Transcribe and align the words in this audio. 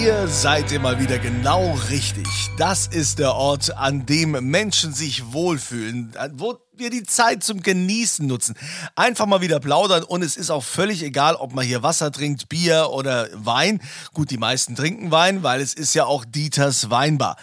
Hier 0.00 0.28
seid 0.28 0.72
ihr 0.72 0.80
mal 0.80 0.98
wieder 0.98 1.18
genau 1.18 1.74
richtig. 1.90 2.26
Das 2.56 2.86
ist 2.86 3.18
der 3.18 3.34
Ort, 3.34 3.76
an 3.76 4.06
dem 4.06 4.30
Menschen 4.50 4.94
sich 4.94 5.34
wohlfühlen, 5.34 6.14
wo 6.36 6.56
wir 6.74 6.88
die 6.88 7.02
Zeit 7.02 7.44
zum 7.44 7.60
Genießen 7.62 8.26
nutzen. 8.26 8.56
Einfach 8.96 9.26
mal 9.26 9.42
wieder 9.42 9.60
plaudern 9.60 10.02
und 10.02 10.22
es 10.22 10.38
ist 10.38 10.48
auch 10.48 10.64
völlig 10.64 11.02
egal, 11.02 11.34
ob 11.34 11.52
man 11.52 11.66
hier 11.66 11.82
Wasser 11.82 12.10
trinkt, 12.10 12.48
Bier 12.48 12.88
oder 12.90 13.28
Wein. 13.34 13.82
Gut, 14.14 14.30
die 14.30 14.38
meisten 14.38 14.74
trinken 14.74 15.10
Wein, 15.10 15.42
weil 15.42 15.60
es 15.60 15.74
ist 15.74 15.92
ja 15.92 16.06
auch 16.06 16.24
Dieters 16.24 16.88
Weinbar. 16.88 17.36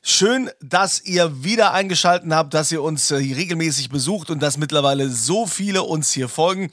Schön, 0.00 0.50
dass 0.60 1.02
ihr 1.04 1.42
wieder 1.42 1.72
eingeschaltet 1.72 2.32
habt, 2.32 2.54
dass 2.54 2.70
ihr 2.70 2.84
uns 2.84 3.10
äh, 3.10 3.16
regelmäßig 3.16 3.88
besucht 3.88 4.30
und 4.30 4.40
dass 4.40 4.56
mittlerweile 4.56 5.10
so 5.10 5.48
viele 5.48 5.82
uns 5.82 6.12
hier 6.12 6.28
folgen. 6.28 6.70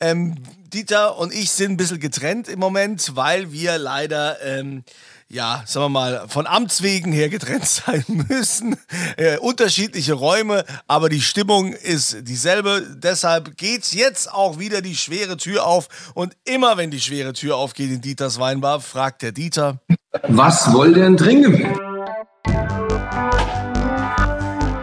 Ähm, 0.00 0.34
Dieter 0.72 1.18
und 1.18 1.34
ich 1.34 1.50
sind 1.50 1.72
ein 1.72 1.76
bisschen 1.76 2.00
getrennt 2.00 2.48
im 2.48 2.58
Moment, 2.58 3.14
weil 3.14 3.52
wir 3.52 3.78
leider, 3.78 4.42
ähm, 4.42 4.84
ja, 5.28 5.62
sagen 5.66 5.86
wir 5.86 5.88
mal, 5.90 6.28
von 6.28 6.46
Amts 6.46 6.82
wegen 6.82 7.12
her 7.12 7.28
getrennt 7.28 7.66
sein 7.68 8.04
müssen. 8.28 8.76
Äh, 9.16 9.38
unterschiedliche 9.38 10.14
Räume, 10.14 10.64
aber 10.86 11.08
die 11.08 11.20
Stimmung 11.20 11.74
ist 11.74 12.16
dieselbe. 12.22 12.86
Deshalb 12.96 13.56
geht's 13.56 13.92
jetzt 13.92 14.32
auch 14.32 14.58
wieder 14.58 14.80
die 14.80 14.96
schwere 14.96 15.36
Tür 15.36 15.66
auf. 15.66 16.12
Und 16.14 16.34
immer 16.44 16.76
wenn 16.76 16.90
die 16.90 17.00
schwere 17.00 17.34
Tür 17.34 17.56
aufgeht 17.56 17.90
in 17.90 18.00
Dieters 18.00 18.38
Weinbar, 18.38 18.80
fragt 18.80 19.22
der 19.22 19.32
Dieter: 19.32 19.80
Was 20.28 20.72
wollt 20.72 20.96
ihr 20.96 21.04
denn 21.04 21.16
trinken? 21.16 21.76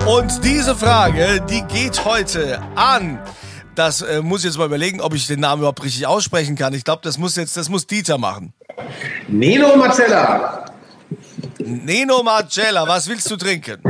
Und 0.05 0.43
diese 0.43 0.75
Frage, 0.75 1.43
die 1.49 1.61
geht 1.63 2.03
heute 2.05 2.59
an 2.75 3.19
das 3.79 4.01
äh, 4.01 4.21
muss 4.21 4.39
ich 4.41 4.45
jetzt 4.45 4.57
mal 4.57 4.65
überlegen, 4.65 4.99
ob 5.01 5.13
ich 5.15 5.25
den 5.27 5.39
Namen 5.39 5.61
überhaupt 5.61 5.83
richtig 5.83 6.05
aussprechen 6.05 6.55
kann. 6.55 6.73
Ich 6.73 6.83
glaube, 6.83 7.01
das 7.03 7.17
muss 7.17 7.35
jetzt, 7.35 7.55
das 7.57 7.69
muss 7.69 7.87
Dieter 7.87 8.17
machen. 8.17 8.53
Neno 9.27 9.75
Marcella. 9.77 10.65
Neno 11.59 12.21
Marcella, 12.21 12.87
was 12.87 13.07
willst 13.07 13.29
du 13.31 13.37
trinken? 13.37 13.81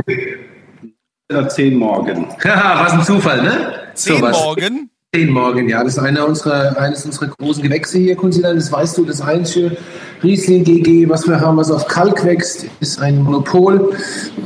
Zehn 1.48 1.76
Morgen. 1.76 2.26
Haha, 2.42 2.84
was 2.84 2.92
ein 2.92 3.04
Zufall, 3.04 3.42
ne? 3.42 3.90
Zehn 3.94 4.18
So. 4.18 4.28
Morgen? 4.28 4.90
Zehn 5.12 5.30
Morgen, 5.30 5.68
ja. 5.68 5.82
Das 5.82 5.94
ist 5.94 5.98
einer 5.98 6.24
unserer, 6.24 6.78
eines 6.78 7.04
unserer 7.04 7.26
großen 7.26 7.64
Gewächse 7.64 7.98
hier, 7.98 8.14
Kunzilan. 8.14 8.54
Das 8.54 8.70
weißt 8.70 8.96
du, 8.96 9.04
das 9.04 9.20
einzige 9.20 9.76
Riesling 10.22 10.62
GG, 10.62 11.08
was 11.08 11.26
wir 11.26 11.40
haben, 11.40 11.56
was 11.56 11.68
auf 11.68 11.88
Kalk 11.88 12.24
wächst, 12.24 12.66
ist 12.78 13.00
ein 13.00 13.20
Monopol. 13.24 13.92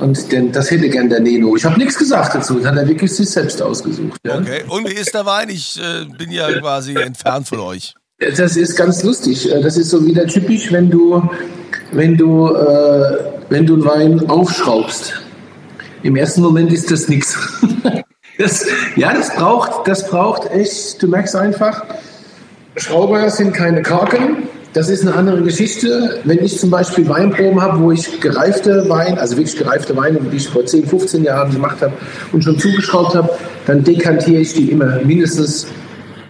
Und 0.00 0.32
denn, 0.32 0.52
das 0.52 0.70
hätte 0.70 0.88
gern 0.88 1.10
der 1.10 1.20
Neno. 1.20 1.54
Ich 1.54 1.66
habe 1.66 1.78
nichts 1.78 1.98
gesagt 1.98 2.34
dazu. 2.34 2.54
Das 2.54 2.68
hat 2.68 2.78
er 2.78 2.88
wirklich 2.88 3.12
sich 3.12 3.28
selbst 3.28 3.60
ausgesucht. 3.60 4.18
Ja. 4.24 4.38
Okay. 4.38 4.62
Und 4.66 4.88
wie 4.88 4.94
ist 4.94 5.12
der 5.12 5.26
Wein? 5.26 5.50
Ich 5.50 5.78
äh, 5.78 6.06
bin 6.16 6.30
ja 6.32 6.50
quasi 6.58 6.94
entfernt 6.94 7.46
von 7.46 7.60
euch. 7.60 7.94
Das 8.18 8.56
ist 8.56 8.74
ganz 8.74 9.02
lustig. 9.02 9.46
Das 9.62 9.76
ist 9.76 9.90
so 9.90 10.06
wieder 10.06 10.26
typisch, 10.26 10.72
wenn 10.72 10.88
du, 10.88 11.28
wenn 11.92 12.16
du, 12.16 12.48
äh, 12.48 13.18
wenn 13.50 13.66
du 13.66 13.74
einen 13.74 13.84
Wein 13.84 14.30
aufschraubst. 14.30 15.12
Im 16.02 16.16
ersten 16.16 16.40
Moment 16.40 16.72
ist 16.72 16.90
das 16.90 17.06
nichts. 17.08 17.36
Das, 18.38 18.66
ja, 18.96 19.14
das 19.14 19.34
braucht, 19.34 19.86
das 19.86 20.08
braucht 20.08 20.50
echt, 20.50 21.00
du 21.00 21.06
merkst 21.06 21.36
einfach, 21.36 21.84
Schrauber 22.76 23.30
sind 23.30 23.52
keine 23.52 23.82
Korken. 23.82 24.48
Das 24.72 24.88
ist 24.88 25.02
eine 25.02 25.14
andere 25.14 25.40
Geschichte. 25.42 26.20
Wenn 26.24 26.44
ich 26.44 26.58
zum 26.58 26.68
Beispiel 26.68 27.08
Weinproben 27.08 27.60
habe, 27.60 27.78
wo 27.78 27.92
ich 27.92 28.20
gereifte 28.20 28.88
Wein, 28.88 29.18
also 29.18 29.36
wirklich 29.36 29.56
gereifte 29.56 29.96
Weine, 29.96 30.18
die 30.18 30.36
ich 30.36 30.48
vor 30.48 30.66
10, 30.66 30.88
15 30.88 31.22
Jahren 31.22 31.52
gemacht 31.52 31.80
habe 31.80 31.92
und 32.32 32.42
schon 32.42 32.58
zugeschraubt 32.58 33.14
habe, 33.14 33.30
dann 33.66 33.84
dekantiere 33.84 34.40
ich 34.40 34.52
die 34.54 34.72
immer 34.72 34.98
mindestens 35.04 35.68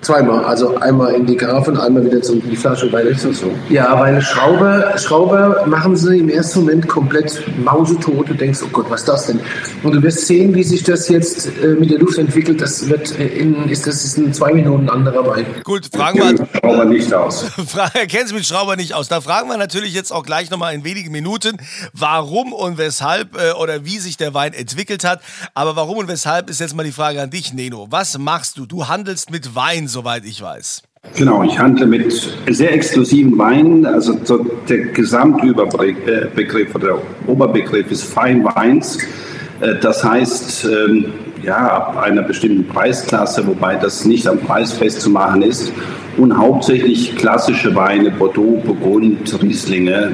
zweimal. 0.05 0.45
Also 0.45 0.77
einmal 0.77 1.15
in 1.15 1.27
die 1.27 1.37
Karaffe 1.37 1.71
und 1.71 1.79
einmal 1.79 2.05
wieder 2.05 2.19
in 2.29 2.51
die 2.51 2.57
Flasche. 2.57 2.93
Weil 2.93 3.07
ist 3.07 3.25
das 3.25 3.39
so? 3.39 3.51
Ja, 3.69 3.99
weil 3.99 4.21
Schrauber, 4.21 4.97
Schrauber 4.99 5.65
machen 5.67 5.97
sie 5.97 6.19
im 6.19 6.29
ersten 6.29 6.61
Moment 6.61 6.89
komplett 6.89 7.43
mausetot. 7.59 8.29
Du 8.29 8.35
denkst, 8.35 8.61
oh 8.65 8.69
Gott, 8.73 8.87
was 8.91 9.01
ist 9.01 9.09
das 9.09 9.27
denn? 9.27 9.41
Und 9.83 9.93
du 9.95 10.03
wirst 10.03 10.27
sehen, 10.27 10.55
wie 10.55 10.63
sich 10.63 10.83
das 10.83 11.09
jetzt 11.09 11.47
äh, 11.63 11.69
mit 11.69 11.91
der 11.91 11.99
Luft 11.99 12.19
entwickelt. 12.19 12.61
Das 12.61 12.89
wird 12.89 13.19
äh, 13.19 13.27
in, 13.27 13.69
ist, 13.69 13.87
das 13.87 14.05
ist 14.05 14.19
in 14.19 14.33
zwei 14.33 14.53
Minuten 14.53 14.89
anderer 14.89 15.27
Wein. 15.27 15.47
Gut, 15.65 15.89
fragen 15.93 16.19
wir. 16.19 16.47
Schrauber 16.61 16.85
nicht 16.85 17.13
aus. 17.13 17.47
Kennen 18.09 18.29
Sie 18.29 18.35
mit 18.35 18.47
Schrauber 18.47 18.77
nicht 18.77 18.95
aus? 18.95 19.09
Da 19.09 19.21
fragen 19.21 19.49
wir 19.49 19.57
natürlich 19.57 19.95
jetzt 19.95 20.13
auch 20.13 20.25
gleich 20.25 20.51
nochmal 20.51 20.75
in 20.75 20.85
wenigen 20.85 21.13
Minuten, 21.13 21.57
warum 21.93 22.53
und 22.53 22.79
weshalb 22.79 23.37
äh, 23.37 23.53
oder 23.53 23.85
wie 23.85 23.99
sich 23.99 24.17
der 24.17 24.35
Wein 24.35 24.53
entwickelt 24.53 25.05
hat. 25.05 25.21
Aber 25.55 25.77
warum 25.77 25.99
und 25.99 26.09
weshalb 26.09 26.51
ist 26.51 26.61
jetzt 26.61 26.75
mal 26.75 26.85
die 26.85 26.93
Frage 26.93 27.21
an 27.21 27.31
dich, 27.31 27.53
Neno. 27.53 27.87
Was 27.91 28.19
machst 28.19 28.59
du? 28.59 28.67
Du 28.67 28.89
handelst 28.89 29.31
mit 29.31 29.55
Wein, 29.55 29.89
soweit 29.95 30.25
ich 30.27 30.43
weiß. 30.43 30.83
Genau, 31.17 31.43
ich 31.43 31.59
handle 31.59 31.87
mit 31.87 32.13
sehr 32.51 32.73
exklusiven 32.73 33.39
Weinen. 33.39 33.87
Also 33.87 34.19
so 34.25 34.45
der 34.69 34.87
Gesamtüberbegriff 34.87 36.75
oder 36.75 36.87
der 36.87 36.99
Oberbegriff 37.27 37.91
ist 37.91 38.05
Feinweins. 38.05 38.99
Äh, 39.61 39.77
Das 39.81 40.03
heißt, 40.05 40.65
ähm, 40.67 41.13
ja, 41.45 41.57
ab 41.57 41.97
einer 41.97 42.23
bestimmten 42.23 42.67
Preisklasse, 42.67 43.47
wobei 43.47 43.77
das 43.77 44.05
nicht 44.05 44.27
am 44.27 44.39
Preis 44.39 44.73
festzumachen 44.73 45.43
ist. 45.43 45.73
Und 46.17 46.37
hauptsächlich 46.37 47.17
klassische 47.17 47.75
Weine, 47.75 48.11
Bordeaux, 48.11 48.63
Burgund, 48.65 49.43
Rieslinge. 49.43 50.13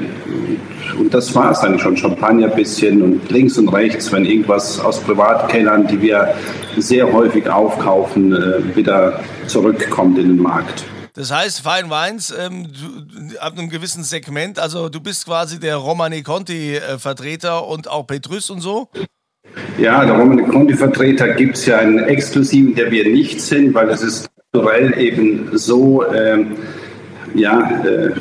Und 0.97 1.13
das 1.13 1.33
war 1.35 1.51
es 1.51 1.59
eigentlich 1.59 1.81
schon. 1.81 1.95
Champagner 1.95 2.47
bisschen 2.47 3.01
und 3.01 3.29
links 3.31 3.57
und 3.57 3.69
rechts, 3.69 4.11
wenn 4.11 4.25
irgendwas 4.25 4.79
aus 4.79 4.99
Privatkellern, 4.99 5.87
die 5.87 6.01
wir 6.01 6.33
sehr 6.77 7.11
häufig 7.11 7.47
aufkaufen, 7.49 8.33
äh, 8.33 8.75
wieder 8.75 9.19
zurückkommt 9.47 10.17
in 10.17 10.29
den 10.29 10.41
Markt. 10.41 10.83
Das 11.13 11.31
heißt, 11.31 11.59
Fine 11.61 11.89
Wines, 11.89 12.33
ähm, 12.37 12.67
du, 12.71 13.37
ab 13.39 13.57
einem 13.57 13.69
gewissen 13.69 14.03
Segment, 14.03 14.57
also 14.57 14.89
du 14.89 15.01
bist 15.01 15.25
quasi 15.25 15.59
der 15.59 15.75
Romani 15.75 16.23
Conti-Vertreter 16.23 17.67
und 17.67 17.89
auch 17.89 18.07
Petrus 18.07 18.49
und 18.49 18.61
so? 18.61 18.89
Ja, 19.77 20.05
der 20.05 20.15
Romane 20.15 20.43
Conti-Vertreter 20.43 21.29
gibt 21.29 21.57
es 21.57 21.65
ja 21.65 21.79
einen 21.79 21.99
exklusiven, 21.99 22.75
der 22.75 22.91
wir 22.91 23.09
nicht 23.09 23.41
sind, 23.41 23.73
weil 23.73 23.89
es 23.89 24.03
ist 24.03 24.29
kulturell 24.51 24.93
eben 24.99 25.49
so 25.53 26.05
ähm, 26.13 26.51
ja, 27.33 27.81
äh, 27.83 28.11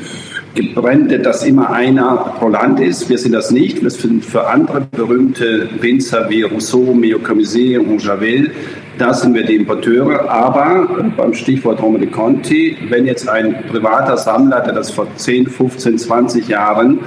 gebrandet, 0.54 1.26
dass 1.26 1.44
immer 1.44 1.70
einer 1.70 2.34
pro 2.38 2.48
Land 2.48 2.80
ist. 2.80 3.10
Wir 3.10 3.18
sind 3.18 3.32
das 3.32 3.50
nicht. 3.50 3.82
Wir 3.82 3.90
sind 3.90 4.24
für 4.24 4.48
andere 4.48 4.80
berühmte 4.90 5.68
Winzer 5.80 6.30
wie 6.30 6.42
Rousseau, 6.42 6.94
Mio 6.94 7.18
Comiset 7.18 7.78
und 7.78 8.02
Javel. 8.02 8.52
Da 8.96 9.12
sind 9.12 9.34
wir 9.34 9.44
die 9.44 9.56
Importeure. 9.56 10.30
Aber 10.30 10.88
beim 11.16 11.34
Stichwort 11.34 11.82
Romane 11.82 12.06
Conti, 12.06 12.76
wenn 12.88 13.06
jetzt 13.06 13.28
ein 13.28 13.64
privater 13.70 14.16
Sammler, 14.16 14.60
der 14.60 14.72
das 14.72 14.90
vor 14.90 15.06
10, 15.14 15.46
15, 15.46 15.98
20 15.98 16.48
Jahren 16.48 17.00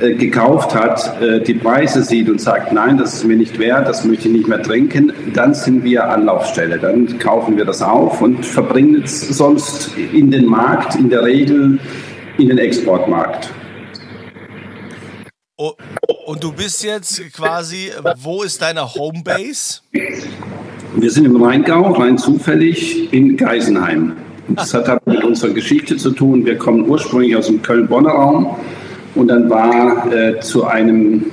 äh, 0.00 0.14
gekauft 0.14 0.74
hat, 0.74 1.22
äh, 1.22 1.40
die 1.40 1.54
Preise 1.54 2.02
sieht 2.02 2.28
und 2.28 2.40
sagt, 2.40 2.72
nein, 2.72 2.98
das 2.98 3.14
ist 3.14 3.24
mir 3.24 3.36
nicht 3.36 3.60
wert, 3.60 3.86
das 3.86 4.04
möchte 4.04 4.26
ich 4.26 4.34
nicht 4.34 4.48
mehr 4.48 4.60
trinken, 4.60 5.12
dann 5.32 5.54
sind 5.54 5.84
wir 5.84 6.08
Anlaufstelle. 6.08 6.78
Dann 6.78 7.18
kaufen 7.20 7.56
wir 7.56 7.64
das 7.64 7.80
auf 7.80 8.20
und 8.20 8.44
verbringen 8.44 9.02
es 9.04 9.20
sonst 9.20 9.90
in 9.96 10.32
den 10.32 10.46
Markt, 10.46 10.96
in 10.96 11.10
der 11.10 11.22
Regel 11.22 11.78
in 12.38 12.48
den 12.48 12.58
Exportmarkt. 12.58 13.50
Oh, 15.56 15.74
und 16.26 16.42
du 16.42 16.50
bist 16.50 16.82
jetzt 16.82 17.22
quasi, 17.32 17.92
wo 18.16 18.42
ist 18.42 18.60
deine 18.60 18.92
Homebase? 18.94 19.82
Wir 20.96 21.10
sind 21.12 21.26
im 21.26 21.40
Rheingau, 21.40 21.92
rein 21.92 22.18
zufällig, 22.18 23.12
in 23.12 23.36
Geisenheim. 23.36 24.16
Das 24.48 24.74
hat 24.74 25.06
mit 25.06 25.22
unserer 25.22 25.52
Geschichte 25.52 25.96
zu 25.96 26.10
tun. 26.10 26.44
Wir 26.44 26.58
kommen 26.58 26.88
ursprünglich 26.88 27.36
aus 27.36 27.46
dem 27.46 27.62
Köln-Bonner 27.62 28.10
Raum 28.10 28.56
und 29.14 29.28
dann 29.28 29.48
war 29.48 30.12
äh, 30.12 30.40
zu 30.40 30.64
einem 30.64 31.24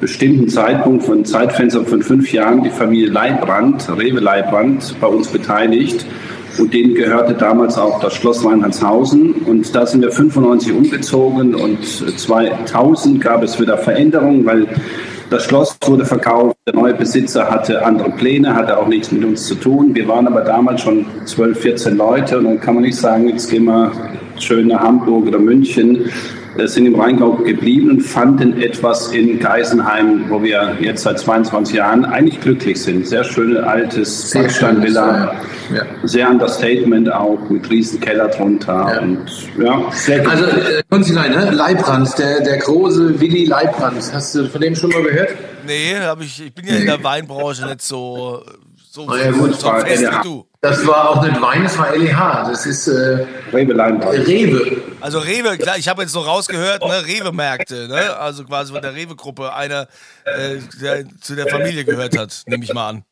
bestimmten 0.00 0.48
Zeitpunkt 0.48 1.04
von 1.04 1.24
Zeitfenster 1.24 1.84
von 1.84 2.02
fünf 2.02 2.32
Jahren 2.32 2.62
die 2.62 2.70
Familie 2.70 3.10
Leibrand, 3.10 3.88
Rewe 3.96 4.20
Leibrand, 4.20 4.94
bei 5.00 5.06
uns 5.06 5.28
beteiligt. 5.28 6.04
Und 6.58 6.74
denen 6.74 6.94
gehörte 6.94 7.34
damals 7.34 7.78
auch 7.78 8.00
das 8.00 8.14
Schloss 8.14 8.44
Weinhardshausen. 8.44 9.32
Und 9.46 9.74
da 9.74 9.86
sind 9.86 10.02
wir 10.02 10.10
95 10.10 10.72
umgezogen 10.72 11.54
und 11.54 11.84
2000 11.84 13.20
gab 13.20 13.44
es 13.44 13.60
wieder 13.60 13.78
Veränderungen, 13.78 14.44
weil 14.44 14.66
das 15.30 15.44
Schloss 15.44 15.76
wurde 15.86 16.04
verkauft. 16.04 16.56
Der 16.66 16.74
neue 16.74 16.94
Besitzer 16.94 17.48
hatte 17.48 17.84
andere 17.84 18.10
Pläne, 18.10 18.54
hatte 18.54 18.76
auch 18.76 18.88
nichts 18.88 19.12
mit 19.12 19.24
uns 19.24 19.46
zu 19.46 19.54
tun. 19.54 19.94
Wir 19.94 20.08
waren 20.08 20.26
aber 20.26 20.40
damals 20.40 20.80
schon 20.80 21.06
12, 21.26 21.60
14 21.60 21.96
Leute. 21.96 22.38
Und 22.38 22.44
dann 22.44 22.60
kann 22.60 22.74
man 22.74 22.82
nicht 22.82 22.96
sagen, 22.96 23.28
jetzt 23.28 23.50
gehen 23.50 23.64
wir 23.64 23.92
schön 24.38 24.68
nach 24.68 24.80
Hamburg 24.80 25.26
oder 25.26 25.38
München 25.38 26.06
sind 26.66 26.86
im 26.86 26.98
Rheingau 26.98 27.32
geblieben 27.34 27.90
und 27.90 28.00
fanden 28.00 28.60
etwas 28.60 29.12
in 29.12 29.38
Geisenheim, 29.38 30.24
wo 30.28 30.42
wir 30.42 30.76
jetzt 30.80 31.02
seit 31.04 31.18
22 31.20 31.76
Jahren 31.76 32.04
eigentlich 32.04 32.40
glücklich 32.40 32.82
sind. 32.82 33.06
Sehr 33.06 33.22
schöne 33.22 33.64
altes 33.64 34.32
Backsteinvilla, 34.32 35.36
schönes, 35.68 35.78
ja. 36.02 36.08
sehr 36.08 36.28
Understatement 36.30 37.12
auch 37.12 37.38
mit 37.48 37.70
riesen 37.70 38.00
Keller 38.00 38.28
drunter 38.28 38.90
Ja. 38.94 39.00
und 39.00 39.18
ja, 39.58 39.82
sehr 39.92 40.20
gut. 40.20 40.32
Also, 40.32 40.44
äh, 40.46 40.82
Kunzilein, 40.90 41.30
ne? 41.30 41.50
Leibrand, 41.52 42.18
der, 42.18 42.40
der 42.42 42.56
große 42.58 43.20
Willi 43.20 43.44
Leibrand. 43.44 44.02
Hast 44.12 44.34
du 44.34 44.46
von 44.48 44.60
dem 44.60 44.74
schon 44.74 44.90
mal 44.90 45.02
gehört? 45.02 45.30
Nee, 45.66 45.94
hab 46.00 46.20
ich, 46.22 46.44
ich 46.46 46.52
bin 46.54 46.66
ja 46.66 46.76
in 46.76 46.86
der 46.86 47.04
Weinbranche 47.04 47.66
nicht 47.66 47.82
so, 47.82 48.42
So, 48.98 49.08
Ah, 49.08 49.16
ja, 49.16 49.30
gut, 49.30 49.54
so 49.54 49.66
war 49.68 49.86
fest 49.86 50.02
LEH. 50.02 50.10
wie 50.18 50.22
du. 50.24 50.44
Das 50.60 50.84
war 50.84 51.10
auch 51.10 51.22
nicht 51.22 51.40
Wein, 51.40 51.62
das 51.62 51.78
war 51.78 51.94
LEH. 51.96 52.48
Das 52.50 52.66
ist 52.66 52.88
äh, 52.88 53.24
Rewe. 53.52 53.74
Rewe. 54.26 54.82
Also 55.00 55.20
Rewe, 55.20 55.56
klar, 55.56 55.78
ich 55.78 55.88
habe 55.88 56.02
jetzt 56.02 56.10
so 56.12 56.18
rausgehört, 56.20 56.82
ne, 56.84 57.06
Rewe-Märkte, 57.06 57.86
ne? 57.86 58.16
Also 58.18 58.42
quasi 58.44 58.72
von 58.72 58.82
der 58.82 58.94
Rewe-Gruppe 58.96 59.52
einer, 59.54 59.86
äh, 60.24 60.56
der 60.82 61.04
zu 61.20 61.36
der 61.36 61.46
Familie 61.46 61.84
gehört 61.84 62.18
hat, 62.18 62.42
nehme 62.46 62.64
ich 62.64 62.74
mal 62.74 62.88
an. 62.88 63.04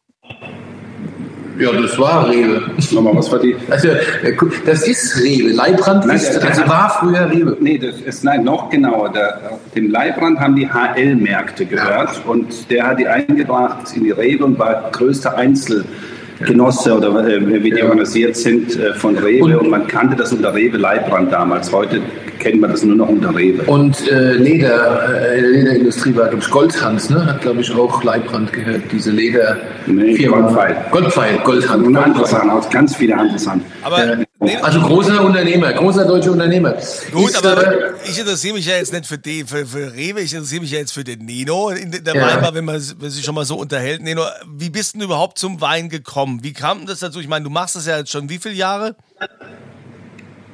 Ja, 1.58 1.72
das 1.72 1.98
war 1.98 2.28
Rewe. 2.28 2.62
Nochmal, 2.92 3.16
was 3.16 3.32
war 3.32 3.38
die? 3.38 3.56
Also, 3.70 3.88
äh, 3.88 4.36
das 4.64 4.86
ist 4.86 5.18
Rewe. 5.22 5.52
Leibrand 5.52 6.06
Nein, 6.06 6.16
ist, 6.16 6.44
also 6.44 6.68
war 6.68 6.90
früher 7.00 7.30
Rewe. 7.30 7.56
Nee, 7.60 7.78
das 7.78 8.00
ist 8.00 8.24
nein, 8.24 8.44
noch 8.44 8.68
genauer. 8.68 9.10
Der, 9.12 9.58
dem 9.74 9.90
Leibbrand 9.90 10.38
haben 10.38 10.56
die 10.56 10.68
HL-Märkte 10.68 11.64
gehört 11.66 12.20
und 12.26 12.70
der 12.70 12.86
hat 12.88 12.98
die 12.98 13.06
eingebracht 13.06 13.94
in 13.94 14.04
die 14.04 14.10
Rewe 14.10 14.44
und 14.44 14.58
war 14.58 14.90
größter 14.92 15.36
Einzelgenosse 15.36 16.94
oder 16.96 17.26
äh, 17.26 17.62
wie 17.62 17.70
die 17.70 17.82
organisiert 17.82 18.36
sind 18.36 18.76
äh, 18.78 18.92
von 18.94 19.16
Rewe 19.16 19.44
Und- 19.44 19.54
und, 19.56 19.70
man 19.70 19.86
kannte 19.86 20.16
das 20.16 20.32
unter 20.32 20.54
Rewe 20.54 20.76
Leibbrand 20.76 21.32
damals. 21.32 21.72
Heute 21.72 22.00
kennt 22.46 22.60
man 22.60 22.70
das 22.70 22.84
nur 22.84 22.94
noch 22.94 23.08
unter 23.08 23.34
Rewe. 23.34 23.64
Und 23.64 24.08
äh, 24.08 24.34
Leder, 24.34 25.32
äh, 25.32 25.40
Lederindustrie 25.40 26.14
war, 26.14 26.28
glaube 26.28 26.44
ich, 26.44 26.48
Goldhans, 26.48 27.10
ne? 27.10 27.26
Hat, 27.26 27.40
glaube 27.40 27.60
ich, 27.60 27.72
auch 27.72 28.04
Leibrand 28.04 28.52
gehört, 28.52 28.82
diese 28.92 29.10
Leder. 29.10 29.56
Nee. 29.86 30.14
Goldpfeil. 30.24 30.76
Goldpfeil, 30.92 31.38
Goldhand. 31.38 31.84
Und 31.84 31.96
andere 31.96 32.24
Sachen, 32.24 32.50
auch 32.50 32.70
ganz 32.70 32.94
viele 32.94 33.16
andere 33.16 33.38
Sachen. 33.38 33.64
Aber 33.82 34.18
nee, 34.38 34.56
Also 34.62 34.80
großer 34.80 35.24
Unternehmer, 35.24 35.72
großer 35.72 36.04
deutscher 36.04 36.30
Unternehmer. 36.30 36.74
gut, 37.12 37.30
Ist, 37.30 37.44
aber 37.44 37.66
äh, 37.66 37.92
ich 38.04 38.16
interessiere 38.16 38.54
mich 38.54 38.66
ja 38.66 38.76
jetzt 38.76 38.92
nicht 38.92 39.06
für, 39.06 39.18
die, 39.18 39.42
für, 39.42 39.66
für 39.66 39.92
Rewe, 39.92 40.20
ich 40.20 40.32
interessiere 40.32 40.60
mich 40.60 40.70
ja 40.70 40.78
jetzt 40.78 40.92
für 40.92 41.02
den 41.02 41.24
Nino 41.24 41.70
in 41.70 41.90
der 41.90 42.14
Ja. 42.14 42.28
Weinbar, 42.28 42.54
wenn 42.54 42.64
man 42.64 42.80
wenn 43.00 43.10
sich 43.10 43.24
schon 43.24 43.34
mal 43.34 43.44
so 43.44 43.56
unterhält. 43.56 44.02
Nino, 44.02 44.22
wie 44.56 44.70
bist 44.70 44.94
du 44.94 44.98
denn 44.98 45.06
überhaupt 45.06 45.38
zum 45.38 45.60
Wein 45.60 45.88
gekommen? 45.88 46.44
Wie 46.44 46.52
kam 46.52 46.78
denn 46.78 46.86
das 46.86 47.00
dazu? 47.00 47.18
Ich 47.18 47.26
meine, 47.28 47.44
du 47.44 47.50
machst 47.50 47.74
das 47.74 47.86
ja 47.86 47.98
jetzt 47.98 48.12
schon 48.12 48.28
wie 48.28 48.38
viele 48.38 48.54
Jahre? 48.54 48.94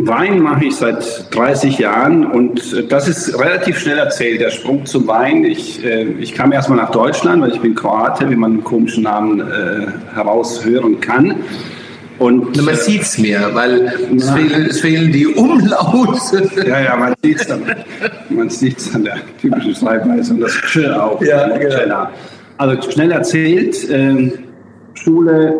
Wein 0.06 0.40
mache 0.40 0.66
ich 0.66 0.76
seit 0.76 1.34
30 1.34 1.78
Jahren 1.78 2.26
und 2.26 2.72
äh, 2.72 2.86
das 2.86 3.08
ist 3.08 3.38
relativ 3.38 3.78
schnell 3.78 3.98
erzählt, 3.98 4.40
der 4.40 4.50
Sprung 4.50 4.86
zum 4.86 5.06
Wein. 5.06 5.44
Ich, 5.44 5.84
äh, 5.84 6.04
ich 6.20 6.34
kam 6.34 6.52
erstmal 6.52 6.78
nach 6.78 6.90
Deutschland, 6.90 7.42
weil 7.42 7.52
ich 7.52 7.60
bin 7.60 7.74
Kroate, 7.74 8.30
wie 8.30 8.36
man 8.36 8.52
einen 8.52 8.64
komischen 8.64 9.04
Namen 9.04 9.40
äh, 9.40 9.86
heraushören 10.14 11.00
kann. 11.00 11.36
Und 12.18 12.62
man 12.62 12.76
sieht 12.76 13.02
es 13.02 13.18
mehr, 13.18 13.52
weil 13.52 13.92
es, 14.16 14.30
fehlen, 14.30 14.66
es 14.66 14.80
fehlen 14.80 15.10
die 15.10 15.26
Umlaute. 15.26 16.48
ja, 16.68 16.80
ja, 16.80 16.96
man 16.96 17.14
sieht 17.22 17.40
es. 17.40 17.48
Man 18.28 18.46
es 18.46 18.94
an 18.94 19.04
der 19.04 19.16
typischen 19.40 19.74
Schreibweise 19.74 20.34
und 20.34 20.40
das 20.40 20.52
Sch 20.52 20.86
auch. 20.88 21.20
Ja, 21.22 21.48
ne, 21.48 21.58
genau. 21.58 22.08
Also 22.58 22.90
schnell 22.90 23.10
erzählt, 23.10 23.76
ähm, 23.90 24.32
Schule, 24.94 25.54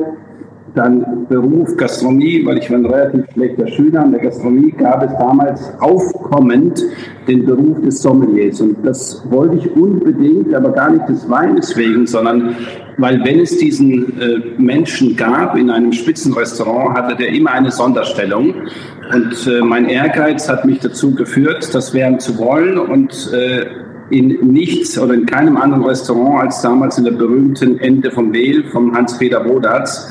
dann 0.74 1.26
Beruf, 1.28 1.76
Gastronomie, 1.76 2.44
weil 2.46 2.58
ich 2.58 2.70
war 2.70 2.78
ein 2.78 2.86
relativ 2.86 3.24
schlechter 3.32 3.68
Schüler. 3.68 4.04
In 4.04 4.12
der 4.12 4.20
Gastronomie 4.20 4.70
gab 4.70 5.02
es 5.02 5.12
damals 5.18 5.72
aufkommend 5.80 6.82
den 7.28 7.44
Beruf 7.44 7.80
des 7.82 8.00
Sommeliers. 8.00 8.60
Und 8.60 8.76
das 8.84 9.22
wollte 9.30 9.56
ich 9.56 9.76
unbedingt, 9.76 10.54
aber 10.54 10.70
gar 10.70 10.90
nicht 10.90 11.08
des 11.08 11.28
Weines 11.28 11.76
wegen, 11.76 12.06
sondern 12.06 12.56
weil 12.98 13.24
wenn 13.24 13.40
es 13.40 13.56
diesen 13.56 14.20
äh, 14.20 14.40
Menschen 14.58 15.16
gab 15.16 15.56
in 15.56 15.70
einem 15.70 15.92
Spitzenrestaurant, 15.92 16.96
hatte 16.96 17.16
der 17.16 17.28
immer 17.28 17.52
eine 17.52 17.70
Sonderstellung. 17.70 18.54
Und 19.14 19.46
äh, 19.46 19.60
mein 19.62 19.86
Ehrgeiz 19.88 20.48
hat 20.48 20.64
mich 20.64 20.80
dazu 20.80 21.14
geführt, 21.14 21.74
das 21.74 21.94
werden 21.94 22.20
zu 22.20 22.38
wollen 22.38 22.78
und 22.78 23.30
äh, 23.32 23.66
in 24.10 24.28
nichts 24.52 24.98
oder 24.98 25.14
in 25.14 25.26
keinem 25.26 25.56
anderen 25.56 25.84
Restaurant 25.84 26.44
als 26.44 26.60
damals 26.60 26.98
in 26.98 27.04
der 27.04 27.12
berühmten 27.12 27.78
Ente 27.78 28.10
vom 28.10 28.32
Wehl 28.32 28.64
vom 28.70 28.94
Hans-Peter 28.94 29.40
Bodatz. 29.40 30.06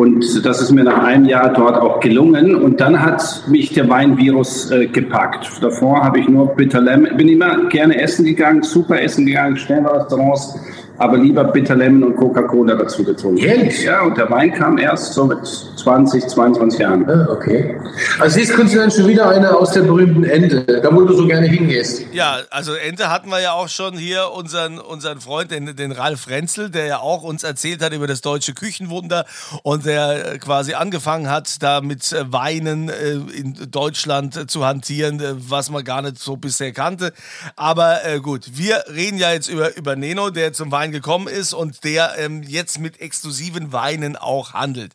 Und 0.00 0.46
das 0.46 0.62
ist 0.62 0.72
mir 0.72 0.84
nach 0.84 1.04
einem 1.04 1.26
Jahr 1.26 1.52
dort 1.52 1.76
auch 1.76 2.00
gelungen. 2.00 2.54
Und 2.54 2.80
dann 2.80 3.02
hat 3.02 3.44
mich 3.48 3.74
der 3.74 3.86
Weinvirus 3.90 4.70
äh, 4.70 4.86
gepackt. 4.86 5.46
Davor 5.60 6.02
habe 6.02 6.20
ich 6.20 6.26
nur 6.26 6.54
Bitter 6.54 6.80
Lemon, 6.80 7.18
bin 7.18 7.28
immer 7.28 7.68
gerne 7.68 8.00
essen 8.00 8.24
gegangen, 8.24 8.62
super 8.62 8.98
essen 8.98 9.26
gegangen, 9.26 9.58
schnelle 9.58 9.92
Restaurants, 9.92 10.58
aber 11.00 11.16
lieber 11.16 11.44
Bitter 11.44 11.74
Lemon 11.76 12.02
und 12.04 12.16
Coca-Cola 12.16 12.74
dazu 12.74 13.02
getrunken. 13.02 13.38
Ehrlich? 13.38 13.84
Ja, 13.84 14.02
und 14.02 14.18
der 14.18 14.30
Wein 14.30 14.52
kam 14.52 14.76
erst 14.76 15.14
so 15.14 15.24
mit 15.24 15.38
20, 15.46 16.28
22 16.28 16.78
Jahren. 16.78 17.08
Ah, 17.08 17.26
okay. 17.30 17.80
Also 18.18 18.38
siehst 18.38 18.52
du 18.52 18.62
dann 18.62 18.90
schon 18.90 19.08
wieder 19.08 19.30
eine 19.30 19.56
aus 19.56 19.72
der 19.72 19.80
berühmten 19.80 20.24
Ente, 20.24 20.62
da 20.66 20.94
wo 20.94 21.00
du 21.00 21.14
so 21.14 21.26
gerne 21.26 21.46
hingehst. 21.46 22.04
Ja, 22.12 22.40
also 22.50 22.74
Ente 22.74 23.08
hatten 23.08 23.30
wir 23.30 23.40
ja 23.40 23.52
auch 23.52 23.70
schon 23.70 23.96
hier 23.96 24.30
unseren, 24.34 24.78
unseren 24.78 25.22
Freund, 25.22 25.50
den, 25.50 25.74
den 25.74 25.90
Ralf 25.92 26.28
Renzel, 26.28 26.68
der 26.68 26.84
ja 26.84 26.98
auch 26.98 27.22
uns 27.22 27.44
erzählt 27.44 27.82
hat 27.82 27.94
über 27.94 28.06
das 28.06 28.20
deutsche 28.20 28.52
Küchenwunder 28.52 29.24
und 29.62 29.86
der 29.86 30.34
äh, 30.34 30.38
quasi 30.38 30.74
angefangen 30.74 31.30
hat, 31.30 31.62
da 31.62 31.80
mit 31.80 32.12
äh, 32.12 32.30
Weinen 32.30 32.90
äh, 32.90 33.12
in 33.38 33.56
Deutschland 33.70 34.50
zu 34.50 34.66
hantieren, 34.66 35.22
was 35.48 35.70
man 35.70 35.82
gar 35.82 36.02
nicht 36.02 36.18
so 36.18 36.36
bisher 36.36 36.72
kannte. 36.72 37.14
Aber 37.56 38.00
gut, 38.22 38.50
wir 38.52 38.84
reden 38.92 39.16
ja 39.16 39.32
jetzt 39.32 39.48
über, 39.48 39.74
über 39.76 39.96
Neno, 39.96 40.28
der 40.28 40.52
zum 40.52 40.70
Wein 40.70 40.89
gekommen 40.92 41.28
ist 41.28 41.52
und 41.52 41.84
der 41.84 42.14
ähm, 42.18 42.42
jetzt 42.42 42.78
mit 42.78 43.00
exklusiven 43.00 43.72
Weinen 43.72 44.16
auch 44.16 44.54
handelt. 44.54 44.92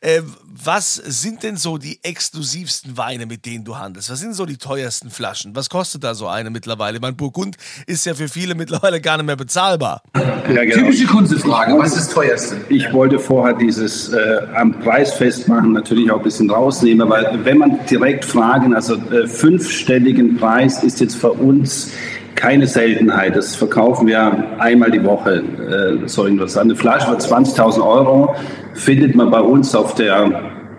Äh, 0.00 0.22
was 0.44 0.94
sind 0.94 1.42
denn 1.42 1.56
so 1.56 1.78
die 1.78 2.00
exklusivsten 2.02 2.96
Weine, 2.96 3.26
mit 3.26 3.46
denen 3.46 3.64
du 3.64 3.78
handelst? 3.78 4.10
Was 4.10 4.20
sind 4.20 4.34
so 4.34 4.46
die 4.46 4.56
teuersten 4.56 5.10
Flaschen? 5.10 5.54
Was 5.54 5.70
kostet 5.70 6.04
da 6.04 6.14
so 6.14 6.26
eine 6.28 6.50
mittlerweile? 6.50 7.00
Mein 7.00 7.16
Burgund 7.16 7.56
ist 7.86 8.06
ja 8.06 8.14
für 8.14 8.28
viele 8.28 8.54
mittlerweile 8.56 9.00
gar 9.00 9.16
nicht 9.16 9.26
mehr 9.26 9.36
bezahlbar. 9.36 10.02
Ja, 10.14 10.64
genau. 10.64 10.76
Typische 10.76 11.06
Kunstfrage, 11.06 11.78
was 11.78 11.88
ist 11.88 11.96
das 11.96 12.08
teuerste? 12.08 12.56
Ich 12.68 12.92
wollte 12.92 13.18
vorher 13.18 13.56
dieses 13.56 14.12
äh, 14.12 14.38
am 14.54 14.78
Preis 14.80 15.12
festmachen 15.12 15.72
natürlich 15.72 16.10
auch 16.10 16.18
ein 16.18 16.24
bisschen 16.24 16.50
rausnehmen, 16.50 17.08
weil 17.08 17.44
wenn 17.44 17.58
man 17.58 17.86
direkt 17.86 18.24
fragen, 18.24 18.74
also 18.74 18.94
äh, 18.94 19.26
fünfstelligen 19.26 20.36
Preis 20.36 20.82
ist 20.82 21.00
jetzt 21.00 21.16
für 21.16 21.32
uns 21.32 21.90
keine 22.38 22.66
Seltenheit. 22.66 23.36
Das 23.36 23.56
verkaufen 23.56 24.06
wir 24.06 24.60
einmal 24.60 24.90
die 24.90 25.04
Woche. 25.04 25.42
Äh, 25.42 26.08
so 26.08 26.24
irgendwas. 26.24 26.56
Eine 26.56 26.76
Flasche 26.76 27.08
für 27.08 27.16
20.000 27.16 27.84
Euro 27.84 28.34
findet 28.74 29.16
man 29.16 29.30
bei 29.30 29.40
uns 29.40 29.74
auf 29.74 29.94
der 29.96 30.30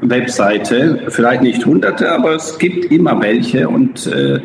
Webseite. 0.01 1.07
Vielleicht 1.09 1.41
nicht 1.41 1.65
hunderte, 1.65 2.11
aber 2.11 2.35
es 2.35 2.57
gibt 2.57 2.85
immer 2.85 3.21
welche 3.21 3.67
und 3.67 4.07
äh, 4.07 4.39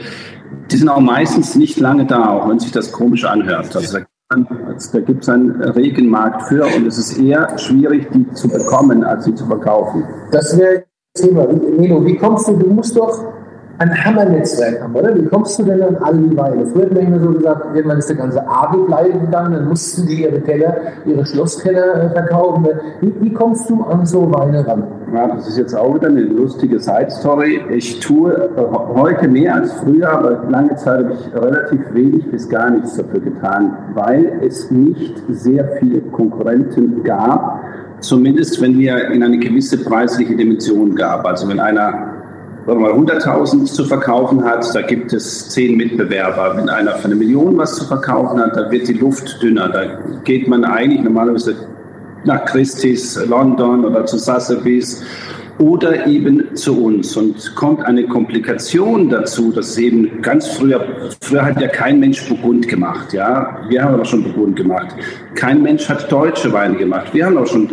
die 0.71 0.77
sind 0.77 0.89
auch 0.89 1.01
meistens 1.01 1.55
nicht 1.55 1.79
lange 1.79 2.05
da, 2.05 2.31
auch 2.31 2.49
wenn 2.49 2.59
sich 2.59 2.73
das 2.73 2.91
komisch 2.91 3.25
anhört. 3.25 3.75
Also 3.77 3.99
da 3.99 5.01
gibt 5.01 5.23
es 5.23 5.29
einen 5.29 5.63
regen 5.63 6.09
Markt 6.09 6.49
für 6.49 6.65
und 6.65 6.87
es 6.87 6.99
ist 6.99 7.19
eher 7.19 7.57
schwierig, 7.59 8.09
die 8.13 8.29
zu 8.33 8.49
bekommen, 8.49 9.05
als 9.05 9.25
sie 9.25 9.35
zu 9.35 9.47
verkaufen. 9.47 10.03
Das 10.33 10.59
wäre 10.59 10.85
Thema. 11.15 11.47
Nino, 11.47 12.05
wie 12.05 12.17
kommst 12.17 12.49
du, 12.49 12.57
du 12.57 12.67
musst 12.67 12.97
doch 12.97 13.34
ein 13.79 14.05
Hammernetzwerk 14.05 14.83
haben, 14.83 14.95
oder? 14.95 15.15
Wie 15.15 15.25
kommst 15.27 15.59
du 15.59 15.65
denn 15.65 15.83
an 15.83 15.97
all 15.97 16.17
die 16.17 16.37
Weine? 16.37 16.67
Früher 16.67 16.85
hat 16.85 16.93
man 16.93 17.07
immer 17.07 17.21
so 17.21 17.31
gesagt, 17.31 17.75
irgendwann 17.75 17.99
ist 17.99 18.09
der 18.09 18.17
ganze 18.17 18.49
Adel 18.49 18.85
pleite 18.85 19.19
gegangen, 19.19 19.53
dann 19.55 19.69
mussten 19.69 20.07
die 20.07 20.23
ihre 20.23 20.41
Keller, 20.41 20.77
ihre 21.05 21.27
Schlosskeller 21.27 22.05
äh, 22.05 22.11
verkaufen. 22.11 22.69
Wie, 23.01 23.13
wie 23.21 23.33
kommst 23.33 23.69
du 23.69 23.83
an 23.83 24.07
so 24.07 24.33
Weine 24.33 24.67
ran? 24.67 24.85
Ja, 25.13 25.29
das 25.29 25.49
ist 25.49 25.59
jetzt 25.59 25.75
auch 25.75 25.95
wieder 25.95 26.09
eine 26.09 26.23
lustige 26.23 26.79
Side-Story. 26.79 27.63
Ich 27.71 28.01
tue 28.01 28.33
äh, 28.33 28.49
heute 28.95 29.29
mehr 29.29 29.57
als 29.57 29.73
früher, 29.73 30.11
aber 30.11 30.45
lange 30.49 30.77
Zeit 30.77 31.05
habe 31.05 31.15
ich 31.15 31.35
relativ 31.35 31.81
wenig 31.93 32.31
bis 32.31 32.49
gar 32.49 32.71
nichts 32.71 32.97
dafür 32.97 33.21
getan, 33.21 33.77
weil 33.95 34.41
es 34.43 34.71
nicht 34.71 35.23
sehr 35.29 35.69
viele 35.81 36.01
Konkurrenten 36.01 37.03
gab, 37.03 37.61
zumindest 38.01 38.63
wenn 38.63 38.79
wir 38.79 39.09
in 39.11 39.23
eine 39.23 39.39
gewisse 39.39 39.79
preisliche 39.79 40.37
Dimension 40.37 40.95
gab. 40.95 41.27
Also 41.27 41.49
wenn 41.49 41.59
einer 41.59 42.14
sagen 42.67 42.83
wir 42.83 42.95
mal 42.95 42.99
100.000 42.99 43.67
zu 43.67 43.85
verkaufen 43.85 44.45
hat, 44.45 44.75
da 44.75 44.81
gibt 44.81 45.13
es 45.13 45.51
zehn 45.51 45.77
Mitbewerber. 45.77 46.57
Wenn 46.57 46.69
einer 46.69 46.93
für 46.93 47.07
eine 47.07 47.17
Million 47.17 47.59
was 47.59 47.77
zu 47.77 47.85
verkaufen 47.85 48.41
hat, 48.41 48.57
da 48.57 48.71
wird 48.71 48.89
die 48.89 48.95
Luft 48.95 49.43
dünner. 49.43 49.69
Da 49.69 49.85
geht 50.25 50.49
man 50.49 50.65
eigentlich 50.65 51.03
normalerweise 51.03 51.55
nach 52.25 52.45
Christie's, 52.47 53.23
London 53.27 53.85
oder 53.85 54.07
zu 54.07 54.17
Sotheby's 54.17 55.03
oder 55.59 56.07
eben 56.07 56.57
zu 56.57 56.85
uns. 56.85 57.17
Und 57.17 57.55
kommt 57.55 57.85
eine 57.85 58.05
Komplikation 58.05 59.11
dazu, 59.11 59.53
dass 59.53 59.77
eben 59.77 60.23
ganz 60.23 60.49
früher, 60.49 60.85
früher 61.21 61.45
hat 61.45 61.61
ja 61.61 61.69
kein 61.69 62.01
Mensch 62.01 62.27
Burgund 62.29 62.67
gemacht, 62.67 63.13
ja. 63.13 63.59
Wir 63.69 63.85
haben 63.85 63.95
aber 63.95 64.07
schon 64.07 64.25
Burgund 64.25 64.57
gemacht. 64.57 64.97
Kein 65.35 65.63
Mensch 65.63 65.89
hat 65.89 66.11
deutsche 66.11 66.53
Weine 66.53 66.77
gemacht. 66.77 67.13
Wir 67.13 67.27
haben 67.27 67.37
auch 67.37 67.47
schon 67.47 67.69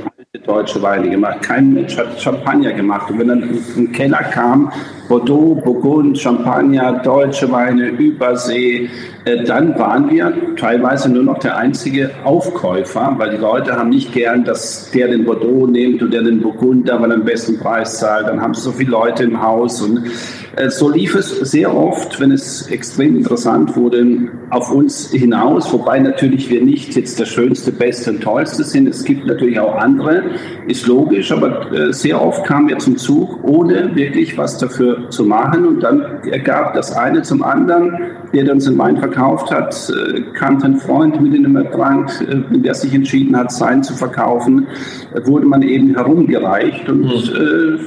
deutsche 0.46 0.82
Weine 0.82 1.10
gemacht. 1.10 1.42
Kein 1.42 1.74
Mensch 1.74 1.98
hat 1.98 2.22
Champagner 2.22 2.72
gemacht. 2.72 3.12
Und 3.12 3.20
wenn 3.20 3.28
dann 3.28 3.44
ein 3.76 3.92
Keller 3.92 4.24
kam, 4.24 4.72
Bordeaux, 5.10 5.56
Burgund, 5.56 6.18
Champagner, 6.18 7.02
deutsche 7.04 7.52
Weine, 7.52 7.90
Übersee, 7.90 8.90
äh, 9.26 9.44
dann 9.44 9.78
waren 9.78 10.10
wir 10.10 10.56
teilweise 10.56 11.10
nur 11.10 11.24
noch 11.24 11.40
der 11.40 11.58
einzige 11.58 12.12
Aufkäufer, 12.24 13.14
weil 13.18 13.32
die 13.32 13.42
Leute 13.42 13.76
haben 13.76 13.90
nicht 13.90 14.14
gern, 14.14 14.46
dass 14.46 14.90
der 14.92 15.10
den 15.10 15.26
Bordeaux 15.26 15.68
nimmt 15.68 16.02
und 16.02 16.14
der 16.14 16.24
den 16.24 16.40
Burgunder, 16.40 17.02
weil 17.02 17.12
er 17.12 17.18
den 17.18 17.26
besten 17.26 17.60
Preis 17.60 18.00
zahlt. 18.00 18.30
Dann 18.30 18.42
haben 18.42 18.54
sie 18.54 18.62
so 18.62 18.72
viele 18.72 18.92
Leute 18.92 19.26
im 19.26 19.42
Haus 19.42 19.82
und 19.82 20.10
so 20.70 20.90
lief 20.90 21.16
es 21.16 21.30
sehr 21.30 21.74
oft, 21.76 22.20
wenn 22.20 22.32
es 22.32 22.68
extrem 22.68 23.16
interessant 23.16 23.76
wurde, 23.76 24.30
auf 24.50 24.72
uns 24.72 25.12
hinaus, 25.12 25.72
wobei 25.72 26.00
natürlich 26.00 26.50
wir 26.50 26.62
nicht 26.62 26.96
jetzt 26.96 27.20
der 27.20 27.26
schönste, 27.26 27.72
beste 27.72 28.12
und 28.12 28.22
tollste 28.22 28.64
sind. 28.64 28.88
Es 28.88 29.04
gibt 29.04 29.26
natürlich 29.26 29.60
auch 29.60 29.76
andere, 29.76 30.24
ist 30.68 30.88
logisch, 30.88 31.32
aber 31.32 31.72
äh, 31.72 31.94
sehr 31.94 32.22
oft 32.22 32.46
kamen 32.46 32.68
wir 32.68 32.80
zum 32.80 32.98
Zug, 32.98 33.44
ohne 33.44 33.96
wirklich 33.96 34.38
was 34.38 34.58
dafür 34.58 35.10
zu 35.10 35.24
machen. 35.24 35.66
Und 35.66 35.82
dann 35.82 36.22
ergab 36.30 36.74
das 36.74 36.92
eine 36.92 37.22
zum 37.22 37.44
anderen. 37.44 37.98
Der, 38.34 38.52
uns 38.52 38.66
den 38.66 38.78
Wein 38.78 38.98
verkauft 38.98 39.52
hat, 39.52 39.76
äh, 39.90 40.22
kannte 40.34 40.66
einen 40.66 40.78
Freund, 40.78 41.20
mit 41.22 41.34
dem 41.34 41.56
er 41.56 41.70
trank, 41.72 42.10
wenn 42.50 42.64
der 42.64 42.74
sich 42.74 42.94
entschieden 42.94 43.36
hat, 43.38 43.52
sein 43.52 43.84
zu 43.84 43.94
verkaufen, 43.94 44.68
wurde 45.26 45.46
man 45.46 45.62
eben 45.62 45.96
herumgereicht. 45.96 46.90
Und 46.90 47.02
mhm. 47.02 47.80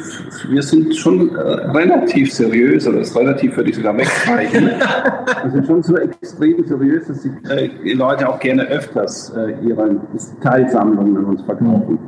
wir 0.50 0.62
sind 0.62 0.94
schon 0.96 1.30
relativ 1.34 2.32
seriös 2.32 2.86
oder 2.86 3.00
ist 3.00 3.16
relativ, 3.16 3.56
würde 3.56 3.70
ich 3.70 3.76
sogar 3.76 3.96
wegstreichen. 3.96 4.70
das 5.42 5.52
sind 5.52 5.66
schon 5.66 5.82
so 5.82 5.96
extrem 5.96 6.64
seriös, 6.66 7.06
dass 7.06 7.22
die, 7.22 7.30
äh, 7.48 7.92
Leute 7.94 8.28
auch 8.28 8.38
gerne 8.40 8.64
öfters 8.68 9.32
äh, 9.36 9.54
ihre 9.66 9.96
Teilsammlungen 10.42 11.16
an 11.16 11.24
uns 11.24 11.42
verkaufen. 11.42 11.98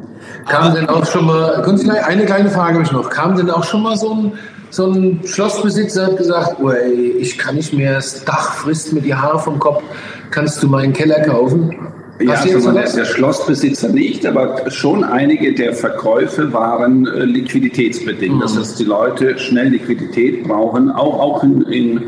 Kam 0.48 0.74
denn 0.74 0.88
auch 0.88 1.04
schon 1.04 1.26
mal, 1.26 1.62
eine 2.06 2.24
kleine 2.24 2.50
Frage 2.50 2.74
habe 2.74 2.84
ich 2.84 2.92
noch, 2.92 3.10
kam 3.10 3.36
denn 3.36 3.50
auch 3.50 3.64
schon 3.64 3.82
mal 3.82 3.96
so 3.96 4.12
ein, 4.12 4.32
so 4.70 4.87
ein 4.87 5.20
Schlossbesitzer 5.25 6.06
hat 6.06 6.16
gesagt, 6.16 6.56
ey, 6.61 7.16
ich 7.18 7.38
kann 7.38 7.56
nicht 7.56 7.73
mehr, 7.73 7.94
das 7.94 8.25
Dach 8.25 8.54
frisst 8.54 8.92
mir 8.92 9.00
die 9.00 9.14
Haare 9.14 9.38
vom 9.38 9.58
Kopf, 9.58 9.82
kannst 10.30 10.62
du 10.62 10.68
meinen 10.68 10.92
Keller 10.92 11.20
kaufen? 11.20 11.76
Ja, 12.20 12.32
also 12.32 12.73
der, 12.73 12.90
der, 12.90 13.04
Schlossbesitzer 13.04 13.90
nicht, 13.90 14.25
aber 14.25 14.70
schon 14.70 15.04
einige 15.04 15.52
der 15.52 15.75
Verkäufe 15.75 16.50
waren 16.52 17.06
äh, 17.06 17.25
liquiditätsbedingt. 17.25 18.37
Mhm. 18.37 18.40
Das 18.40 18.56
heißt, 18.56 18.78
die 18.78 18.85
Leute 18.85 19.38
schnell 19.38 19.68
Liquidität 19.68 20.44
brauchen, 20.44 20.90
auch, 20.90 21.20
auch 21.20 21.44
in, 21.44 21.62
in 21.62 22.02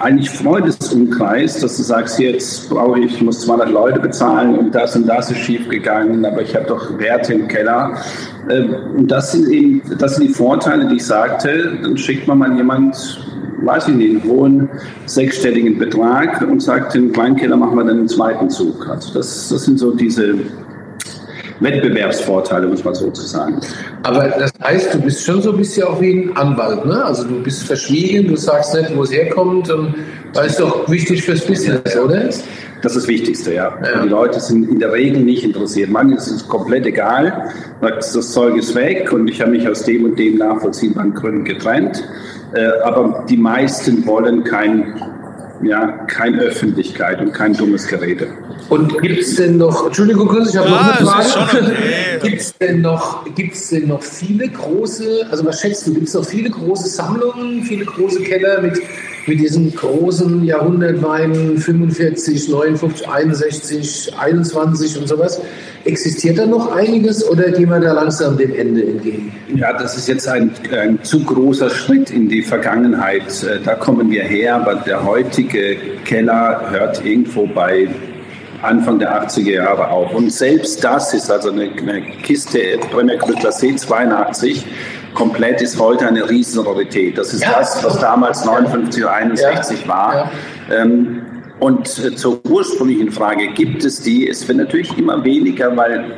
eigentlich 0.00 0.30
Freundesumkreis, 0.30 1.60
dass 1.60 1.76
du 1.76 1.82
sagst, 1.82 2.18
jetzt 2.18 2.68
brauche 2.68 3.00
ich, 3.00 3.20
muss 3.20 3.40
200 3.40 3.70
Leute 3.70 4.00
bezahlen 4.00 4.56
und 4.58 4.74
das 4.74 4.96
und 4.96 5.06
das 5.06 5.30
ist 5.30 5.38
schiefgegangen, 5.38 6.24
aber 6.24 6.42
ich 6.42 6.54
habe 6.54 6.66
doch 6.66 6.98
Werte 6.98 7.34
im 7.34 7.48
Keller. 7.48 7.96
Ähm, 8.50 8.74
und 8.96 9.10
das 9.10 9.32
sind 9.32 9.48
eben, 9.48 9.82
das 9.98 10.16
sind 10.16 10.28
die 10.28 10.34
Vorteile, 10.34 10.86
die 10.88 10.96
ich 10.96 11.06
sagte. 11.06 11.78
Dann 11.82 11.96
schickt 11.96 12.26
man 12.26 12.38
mal 12.38 12.56
jemand 12.56 12.96
weiß 13.60 13.88
ich 13.88 13.94
nicht, 13.94 14.10
einen 14.10 14.24
hohen 14.24 14.68
sechsstelligen 15.06 15.78
Betrag 15.78 16.42
und 16.42 16.62
sagt, 16.62 16.94
den 16.94 17.14
Weinkeller 17.16 17.56
machen 17.56 17.76
wir 17.76 17.84
dann 17.84 18.00
im 18.00 18.08
zweiten 18.08 18.48
Zug. 18.50 18.88
Also 18.88 19.12
das, 19.14 19.48
das 19.48 19.64
sind 19.64 19.78
so 19.78 19.92
diese 19.92 20.34
Wettbewerbsvorteile, 21.60 22.66
muss 22.68 22.84
man 22.84 22.94
sozusagen. 22.94 23.60
Aber 24.02 24.28
das 24.28 24.52
heißt, 24.62 24.94
du 24.94 25.00
bist 25.00 25.24
schon 25.24 25.42
so 25.42 25.52
ein 25.52 25.58
bisschen 25.58 25.86
auch 25.86 26.00
wie 26.00 26.22
ein 26.22 26.36
Anwalt, 26.36 26.84
ne? 26.84 27.04
Also 27.04 27.24
du 27.24 27.42
bist 27.42 27.64
verschwiegen, 27.64 28.28
du 28.28 28.36
sagst 28.36 28.74
nicht, 28.74 28.96
wo 28.96 29.02
es 29.02 29.12
herkommt 29.12 29.70
und 29.70 29.94
das 30.32 30.46
ist 30.48 30.60
doch 30.60 30.88
wichtig 30.88 31.22
fürs 31.22 31.44
Business, 31.44 31.96
oder? 31.96 32.30
Das 32.82 32.94
ist 32.94 32.96
das 32.96 33.08
Wichtigste, 33.08 33.54
ja. 33.54 33.76
ja. 33.82 34.02
Die 34.02 34.08
Leute 34.08 34.38
sind 34.38 34.68
in 34.70 34.78
der 34.78 34.92
Regel 34.92 35.22
nicht 35.22 35.42
interessiert. 35.42 35.90
Manchen 35.90 36.16
ist 36.16 36.28
es 36.28 36.46
komplett 36.46 36.86
egal, 36.86 37.50
das 37.80 38.12
Zeug 38.32 38.56
ist 38.56 38.74
weg 38.74 39.12
und 39.12 39.28
ich 39.28 39.40
habe 39.40 39.50
mich 39.50 39.68
aus 39.68 39.82
dem 39.82 40.04
und 40.04 40.18
dem 40.18 40.38
nachvollziehbaren 40.38 41.12
Gründen 41.14 41.44
getrennt. 41.44 42.04
Äh, 42.54 42.66
aber 42.82 43.24
die 43.28 43.36
meisten 43.36 44.06
wollen 44.06 44.42
kein, 44.44 44.94
ja, 45.62 45.86
keine 46.06 46.40
Öffentlichkeit 46.40 47.20
und 47.20 47.32
kein 47.32 47.54
dummes 47.54 47.86
Gerede. 47.86 48.28
Und 48.68 49.00
gibt 49.00 49.20
es 49.20 49.36
denn 49.36 49.56
noch, 49.56 49.86
Entschuldigung 49.86 50.28
kurz, 50.28 50.50
ich 50.50 50.56
habe 50.56 50.68
ja, 50.68 50.74
noch 50.74 50.98
eine 50.98 51.24
Frage. 51.24 51.64
Okay. 51.64 52.18
gibt 52.22 52.40
es 52.40 52.58
denn, 52.58 52.80
noch, 52.80 53.24
denn 53.70 53.88
noch 53.88 54.02
viele 54.02 54.48
große, 54.48 55.26
also 55.30 55.44
was 55.44 55.60
schätzt 55.60 55.86
du, 55.86 55.94
gibt 55.94 56.08
es 56.08 56.14
noch 56.14 56.24
viele 56.24 56.50
große 56.50 56.88
Sammlungen, 56.88 57.62
viele 57.62 57.84
große 57.84 58.22
Keller 58.22 58.60
mit, 58.60 58.80
mit 59.28 59.40
diesen 59.40 59.74
großen 59.74 60.44
Jahrhundertweinen 60.44 61.58
45, 61.58 62.48
59, 62.48 63.08
61, 63.08 64.18
21 64.18 64.98
und 64.98 65.06
sowas? 65.06 65.40
Existiert 65.84 66.38
da 66.38 66.46
noch 66.46 66.74
einiges 66.74 67.26
oder 67.28 67.50
gehen 67.50 67.68
wir 67.68 67.80
da 67.80 67.92
langsam 67.92 68.36
dem 68.36 68.54
Ende 68.54 68.82
entgegen? 68.82 69.32
Ja, 69.54 69.72
das 69.72 69.96
ist 69.96 70.08
jetzt 70.08 70.26
ein, 70.26 70.50
ein 70.72 70.98
zu 71.02 71.22
großer 71.22 71.70
Schritt 71.70 72.10
in 72.10 72.28
die 72.28 72.42
Vergangenheit. 72.42 73.42
Äh, 73.42 73.60
da 73.64 73.74
kommen 73.74 74.10
wir 74.10 74.22
her, 74.22 74.56
aber 74.56 74.76
der 74.76 75.04
heutige 75.04 75.76
Keller 76.04 76.70
hört 76.70 77.04
irgendwo 77.04 77.46
bei 77.46 77.88
Anfang 78.62 78.98
der 78.98 79.24
80er 79.24 79.52
Jahre 79.52 79.88
auf. 79.88 80.12
Und 80.14 80.32
selbst 80.32 80.82
das 80.82 81.14
ist 81.14 81.30
also 81.30 81.50
eine, 81.50 81.70
eine 81.70 82.02
Kiste 82.22 82.60
Premier 82.90 83.16
Cru 83.16 83.32
Classé 83.32 83.76
82 83.76 84.64
komplett 85.18 85.60
ist 85.60 85.80
heute 85.80 86.06
eine 86.06 86.30
Riesenrarität. 86.30 87.18
Das 87.18 87.34
ist 87.34 87.42
ja. 87.42 87.58
das, 87.58 87.82
was 87.84 87.98
damals 87.98 88.44
59 88.44 89.02
oder 89.02 89.14
61 89.14 89.82
ja. 89.82 89.88
war. 89.88 90.14
Ja. 90.70 90.76
Ähm, 90.76 91.22
und 91.58 91.98
äh, 91.98 92.14
zur 92.14 92.40
ursprünglichen 92.48 93.10
Frage, 93.10 93.48
gibt 93.48 93.84
es 93.84 94.00
die? 94.00 94.28
Es 94.28 94.46
wird 94.46 94.58
natürlich 94.58 94.96
immer 94.96 95.24
weniger, 95.24 95.76
weil 95.76 96.14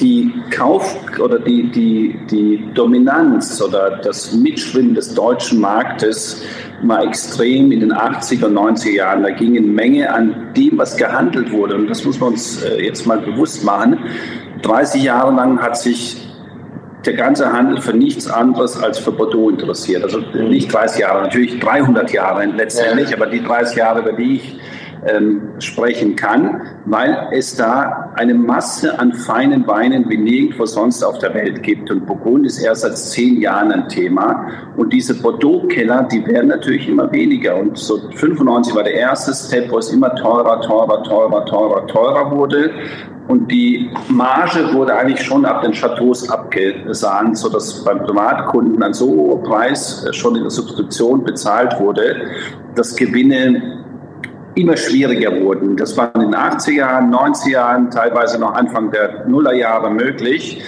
die 0.00 0.32
Kauf- 0.50 0.98
oder 1.20 1.38
die, 1.38 1.70
die, 1.70 2.18
die 2.28 2.68
Dominanz 2.74 3.62
oder 3.62 4.00
das 4.02 4.32
Mitschwimmen 4.32 4.94
des 4.94 5.14
deutschen 5.14 5.60
Marktes 5.60 6.42
war 6.82 7.04
extrem 7.04 7.70
in 7.70 7.78
den 7.78 7.92
80er, 7.92 8.48
90er 8.48 8.90
Jahren. 8.90 9.22
Da 9.22 9.30
ging 9.30 9.56
eine 9.56 9.66
Menge 9.68 10.12
an 10.12 10.52
dem, 10.56 10.76
was 10.76 10.96
gehandelt 10.96 11.52
wurde. 11.52 11.76
Und 11.76 11.88
das 11.88 12.04
muss 12.04 12.18
man 12.18 12.30
uns 12.30 12.60
äh, 12.62 12.84
jetzt 12.84 13.06
mal 13.06 13.18
bewusst 13.18 13.62
machen. 13.62 13.98
30 14.62 15.04
Jahre 15.04 15.32
lang 15.32 15.62
hat 15.62 15.78
sich 15.78 16.25
der 17.06 17.14
ganze 17.14 17.52
Handel 17.52 17.80
für 17.80 17.96
nichts 17.96 18.28
anderes 18.28 18.82
als 18.82 18.98
für 18.98 19.12
Bordeaux 19.12 19.50
interessiert. 19.50 20.02
Also 20.02 20.20
nicht 20.34 20.72
30 20.72 21.00
Jahre, 21.00 21.22
natürlich 21.22 21.58
300 21.60 22.10
Jahre 22.12 22.44
letztendlich, 22.46 23.10
ja. 23.10 23.16
aber 23.16 23.26
die 23.26 23.42
30 23.42 23.76
Jahre, 23.76 24.00
über 24.00 24.12
die 24.12 24.36
ich 24.36 24.58
ähm, 25.06 25.52
sprechen 25.58 26.16
kann, 26.16 26.62
weil 26.84 27.28
es 27.32 27.56
da 27.56 28.12
eine 28.14 28.34
Masse 28.34 28.98
an 28.98 29.12
feinen 29.12 29.66
Weinen 29.66 30.08
wie 30.08 30.16
nirgendwo 30.16 30.66
sonst 30.66 31.02
auf 31.02 31.18
der 31.18 31.34
Welt 31.34 31.62
gibt. 31.62 31.90
Und 31.90 32.06
Burgund 32.06 32.46
ist 32.46 32.58
erst 32.58 32.82
seit 32.82 32.98
zehn 32.98 33.40
Jahren 33.40 33.72
ein 33.72 33.88
Thema. 33.88 34.48
Und 34.76 34.92
diese 34.92 35.14
Bordeaux-Keller, 35.20 36.08
die 36.10 36.26
werden 36.26 36.48
natürlich 36.48 36.88
immer 36.88 37.10
weniger. 37.12 37.56
Und 37.56 37.78
so 37.78 38.10
95 38.10 38.74
war 38.74 38.84
der 38.84 38.94
erste 38.94 39.32
Step, 39.34 39.70
wo 39.70 39.78
es 39.78 39.92
immer 39.92 40.14
teurer, 40.16 40.60
teurer, 40.62 41.02
teurer, 41.02 41.44
teurer, 41.44 41.86
teurer 41.86 42.30
wurde. 42.30 42.70
Und 43.28 43.50
die 43.50 43.90
Marge 44.08 44.72
wurde 44.72 44.94
eigentlich 44.94 45.22
schon 45.22 45.44
ab 45.44 45.62
den 45.62 45.72
Chateaus 45.72 46.28
abgesahnt, 46.30 47.36
sodass 47.36 47.82
beim 47.84 48.04
Privatkunden 48.04 48.80
ein 48.82 48.94
so 48.94 49.08
hoher 49.08 49.42
Preis 49.42 50.06
schon 50.12 50.36
in 50.36 50.42
der 50.42 50.50
Subskription 50.50 51.24
bezahlt 51.24 51.78
wurde, 51.80 52.16
dass 52.76 52.94
Gewinne 52.94 53.82
immer 54.54 54.76
schwieriger 54.76 55.40
wurden. 55.40 55.76
Das 55.76 55.96
war 55.96 56.14
in 56.14 56.22
den 56.22 56.34
80er 56.34 56.72
Jahren, 56.72 57.14
90er 57.14 57.50
Jahren, 57.50 57.90
teilweise 57.90 58.38
noch 58.38 58.54
Anfang 58.54 58.90
der 58.90 59.26
Nullerjahre 59.26 59.90
möglich. 59.90 60.62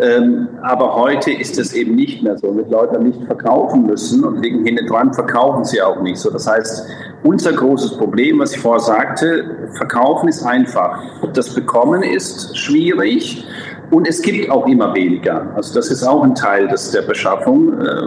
Ähm, 0.00 0.48
aber 0.62 0.94
heute 0.94 1.30
ist 1.30 1.58
es 1.58 1.74
eben 1.74 1.94
nicht 1.94 2.22
mehr 2.22 2.38
so. 2.38 2.52
Mit 2.52 2.70
Leute 2.70 2.98
nicht 2.98 3.22
verkaufen 3.24 3.86
müssen 3.86 4.24
und 4.24 4.42
liegen 4.42 4.64
hinten 4.64 4.86
dran, 4.86 5.12
verkaufen 5.12 5.64
sie 5.64 5.82
auch 5.82 6.00
nicht 6.00 6.18
so. 6.18 6.30
Das 6.30 6.46
heißt, 6.46 6.86
unser 7.22 7.52
großes 7.52 7.98
Problem, 7.98 8.38
was 8.38 8.54
ich 8.54 8.60
vorher 8.60 8.80
sagte, 8.80 9.68
verkaufen 9.76 10.28
ist 10.28 10.42
einfach. 10.42 11.02
Das 11.34 11.54
Bekommen 11.54 12.02
ist 12.02 12.56
schwierig 12.56 13.44
und 13.90 14.08
es 14.08 14.22
gibt 14.22 14.50
auch 14.50 14.66
immer 14.66 14.94
weniger. 14.94 15.52
Also 15.54 15.74
das 15.74 15.90
ist 15.90 16.02
auch 16.02 16.22
ein 16.22 16.34
Teil 16.34 16.68
des, 16.68 16.90
der 16.92 17.02
Beschaffung. 17.02 17.78
Äh, 17.80 18.02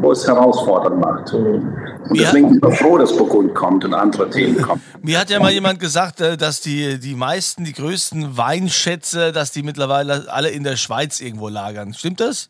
wo 0.00 0.12
es 0.12 0.26
herausfordernd 0.26 1.00
macht. 1.00 1.32
Und 1.34 1.66
deswegen 2.10 2.50
sind 2.50 2.62
wir 2.62 2.72
froh, 2.72 2.98
dass 2.98 3.16
Burgund 3.16 3.54
kommt 3.54 3.84
und 3.84 3.94
andere 3.94 4.30
Themen 4.30 4.60
kommen. 4.60 4.82
Mir 5.02 5.18
hat 5.20 5.30
ja 5.30 5.40
mal 5.40 5.52
jemand 5.52 5.80
gesagt, 5.80 6.20
äh, 6.20 6.36
dass 6.36 6.60
die, 6.60 6.98
die 6.98 7.14
meisten, 7.14 7.64
die 7.64 7.72
größten 7.72 8.36
Weinschätze, 8.36 9.32
dass 9.32 9.52
die 9.52 9.62
mittlerweile 9.62 10.26
alle 10.28 10.50
in 10.50 10.64
der 10.64 10.76
Schweiz 10.76 11.20
irgendwo 11.20 11.48
lagern. 11.48 11.94
Stimmt 11.94 12.20
das? 12.20 12.48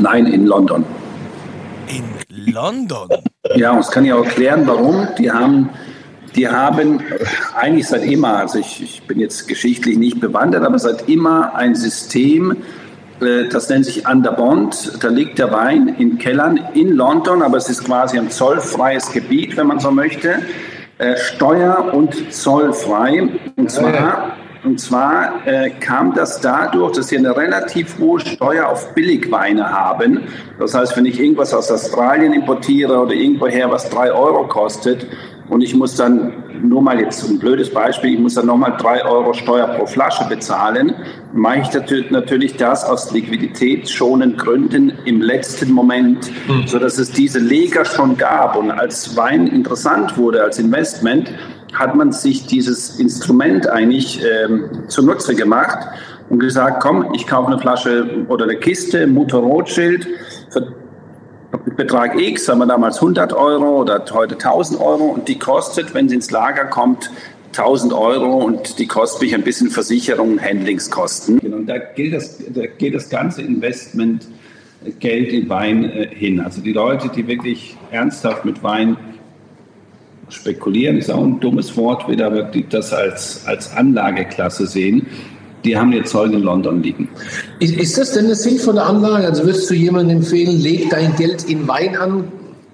Nein, 0.00 0.26
in 0.26 0.46
London. 0.46 0.84
In 1.88 2.52
London? 2.52 3.08
Ja, 3.54 3.74
das 3.74 3.90
kann 3.90 4.04
ich 4.04 4.12
auch 4.12 4.24
erklären, 4.24 4.66
warum. 4.66 5.08
Die 5.18 5.30
haben 5.30 5.70
die 6.36 6.48
haben 6.48 7.00
eigentlich 7.56 7.88
seit 7.88 8.04
immer, 8.04 8.36
also 8.36 8.58
ich, 8.58 8.82
ich, 8.82 9.02
bin 9.02 9.18
jetzt 9.18 9.48
geschichtlich 9.48 9.98
nicht 9.98 10.20
bewandert, 10.20 10.64
aber 10.64 10.78
seit 10.78 11.08
immer 11.08 11.54
ein 11.54 11.74
System, 11.74 12.56
das 13.20 13.68
nennt 13.68 13.84
sich 13.84 14.08
Under 14.08 14.32
Bond. 14.32 14.92
Da 15.02 15.08
liegt 15.08 15.38
der 15.38 15.52
Wein 15.52 15.94
in 15.98 16.18
Kellern 16.18 16.58
in 16.74 16.96
London, 16.96 17.42
aber 17.42 17.58
es 17.58 17.68
ist 17.68 17.84
quasi 17.84 18.18
ein 18.18 18.30
zollfreies 18.30 19.12
Gebiet, 19.12 19.56
wenn 19.56 19.66
man 19.66 19.78
so 19.78 19.90
möchte. 19.90 20.40
Äh, 20.98 21.16
steuer- 21.16 21.94
und 21.94 22.32
zollfrei. 22.32 23.28
Und 23.56 23.70
zwar, 23.70 24.36
und 24.64 24.78
zwar 24.80 25.46
äh, 25.46 25.70
kam 25.70 26.14
das 26.14 26.40
dadurch, 26.40 26.96
dass 26.96 27.08
sie 27.08 27.16
eine 27.16 27.36
relativ 27.36 27.98
hohe 27.98 28.20
Steuer 28.20 28.68
auf 28.68 28.94
Billigweine 28.94 29.70
haben. 29.70 30.24
Das 30.58 30.74
heißt, 30.74 30.96
wenn 30.96 31.06
ich 31.06 31.18
irgendwas 31.18 31.54
aus 31.54 31.70
Australien 31.70 32.32
importiere 32.32 32.98
oder 32.98 33.14
irgendwoher, 33.14 33.70
was 33.70 33.88
drei 33.88 34.12
Euro 34.12 34.46
kostet, 34.46 35.06
und 35.50 35.62
ich 35.62 35.74
muss 35.74 35.96
dann, 35.96 36.32
nur 36.62 36.80
mal 36.80 37.00
jetzt 37.00 37.28
ein 37.28 37.38
blödes 37.38 37.70
Beispiel, 37.70 38.14
ich 38.14 38.20
muss 38.20 38.34
dann 38.34 38.46
nochmal 38.46 38.76
drei 38.78 39.04
Euro 39.04 39.32
Steuer 39.34 39.66
pro 39.66 39.84
Flasche 39.84 40.24
bezahlen, 40.28 40.94
mache 41.32 41.60
ich 41.60 42.10
natürlich 42.10 42.56
das 42.56 42.84
aus 42.84 43.12
liquiditätsschonenden 43.12 44.38
Gründen 44.38 44.92
im 45.04 45.20
letzten 45.20 45.72
Moment, 45.72 46.30
mhm. 46.48 46.66
sodass 46.66 46.98
es 46.98 47.10
diese 47.10 47.40
Leger 47.40 47.84
schon 47.84 48.16
gab 48.16 48.56
und 48.56 48.70
als 48.70 49.16
Wein 49.16 49.48
interessant 49.48 50.16
wurde 50.16 50.42
als 50.42 50.58
Investment, 50.58 51.32
hat 51.72 51.94
man 51.94 52.12
sich 52.12 52.46
dieses 52.46 52.98
Instrument 52.98 53.68
eigentlich 53.68 54.22
ähm, 54.22 54.88
zunutze 54.88 55.34
gemacht 55.34 55.78
und 56.28 56.38
gesagt, 56.38 56.80
komm, 56.82 57.12
ich 57.14 57.26
kaufe 57.26 57.48
eine 57.48 57.58
Flasche 57.58 58.24
oder 58.28 58.44
eine 58.44 58.56
Kiste, 58.56 59.06
Mutter 59.06 59.38
Rothschild 59.38 60.06
für 60.50 60.72
Betrag 61.80 62.20
X, 62.20 62.44
sagen 62.44 62.58
wir 62.58 62.66
damals 62.66 62.96
100 62.96 63.32
Euro 63.32 63.80
oder 63.80 64.04
heute 64.12 64.34
1000 64.34 64.78
Euro 64.78 65.04
und 65.04 65.28
die 65.28 65.38
kostet, 65.38 65.94
wenn 65.94 66.10
sie 66.10 66.16
ins 66.16 66.30
Lager 66.30 66.66
kommt, 66.66 67.10
1000 67.52 67.94
Euro 67.94 68.36
und 68.36 68.78
die 68.78 68.86
kostet 68.86 69.22
mich 69.22 69.34
ein 69.34 69.42
bisschen 69.42 69.70
Versicherung 69.70 70.38
Handlingskosten. 70.38 71.38
Und 71.38 71.66
da, 71.68 71.78
gilt 71.78 72.12
das, 72.12 72.36
da 72.50 72.66
geht 72.66 72.94
das 72.94 73.08
ganze 73.08 73.40
Investment 73.40 74.28
Geld 74.98 75.32
in 75.32 75.48
Wein 75.48 75.84
äh, 75.90 76.08
hin. 76.14 76.40
Also 76.40 76.60
die 76.60 76.74
Leute, 76.74 77.08
die 77.08 77.26
wirklich 77.26 77.78
ernsthaft 77.90 78.44
mit 78.44 78.62
Wein 78.62 78.98
spekulieren, 80.28 80.98
ist 80.98 81.10
auch 81.10 81.24
ein 81.24 81.40
dummes 81.40 81.78
Wort 81.78 82.10
wieder, 82.10 82.42
die 82.42 82.68
das 82.68 82.92
als, 82.92 83.46
als 83.46 83.74
Anlageklasse 83.74 84.66
sehen, 84.66 85.06
die 85.64 85.76
haben 85.76 85.92
ihr 85.92 86.04
Zeug 86.04 86.32
in 86.32 86.42
London 86.42 86.82
liegen. 86.82 87.08
Ist, 87.58 87.76
ist 87.76 87.98
das 87.98 88.12
denn 88.12 88.26
eine 88.26 88.34
sinnvolle 88.34 88.82
Anlage? 88.82 89.26
Also 89.26 89.44
würdest 89.44 89.68
du 89.70 89.74
jemandem 89.74 90.18
empfehlen, 90.18 90.60
leg 90.60 90.90
dein 90.90 91.14
Geld 91.16 91.44
in 91.44 91.66
Wein 91.68 91.96
an? 91.96 92.24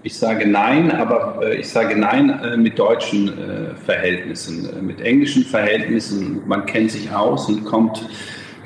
Ich 0.07 0.16
sage 0.16 0.47
nein, 0.47 0.93
aber 0.93 1.40
äh, 1.43 1.57
ich 1.57 1.69
sage 1.69 1.99
nein 1.99 2.31
äh, 2.31 2.57
mit 2.57 2.78
deutschen 2.78 3.26
äh, 3.26 3.75
Verhältnissen. 3.85 4.69
Mit 4.87 5.00
englischen 5.00 5.45
Verhältnissen, 5.45 6.43
man 6.47 6.64
kennt 6.64 6.93
sich 6.93 7.11
aus 7.12 7.49
und 7.49 7.64
kommt 7.64 8.09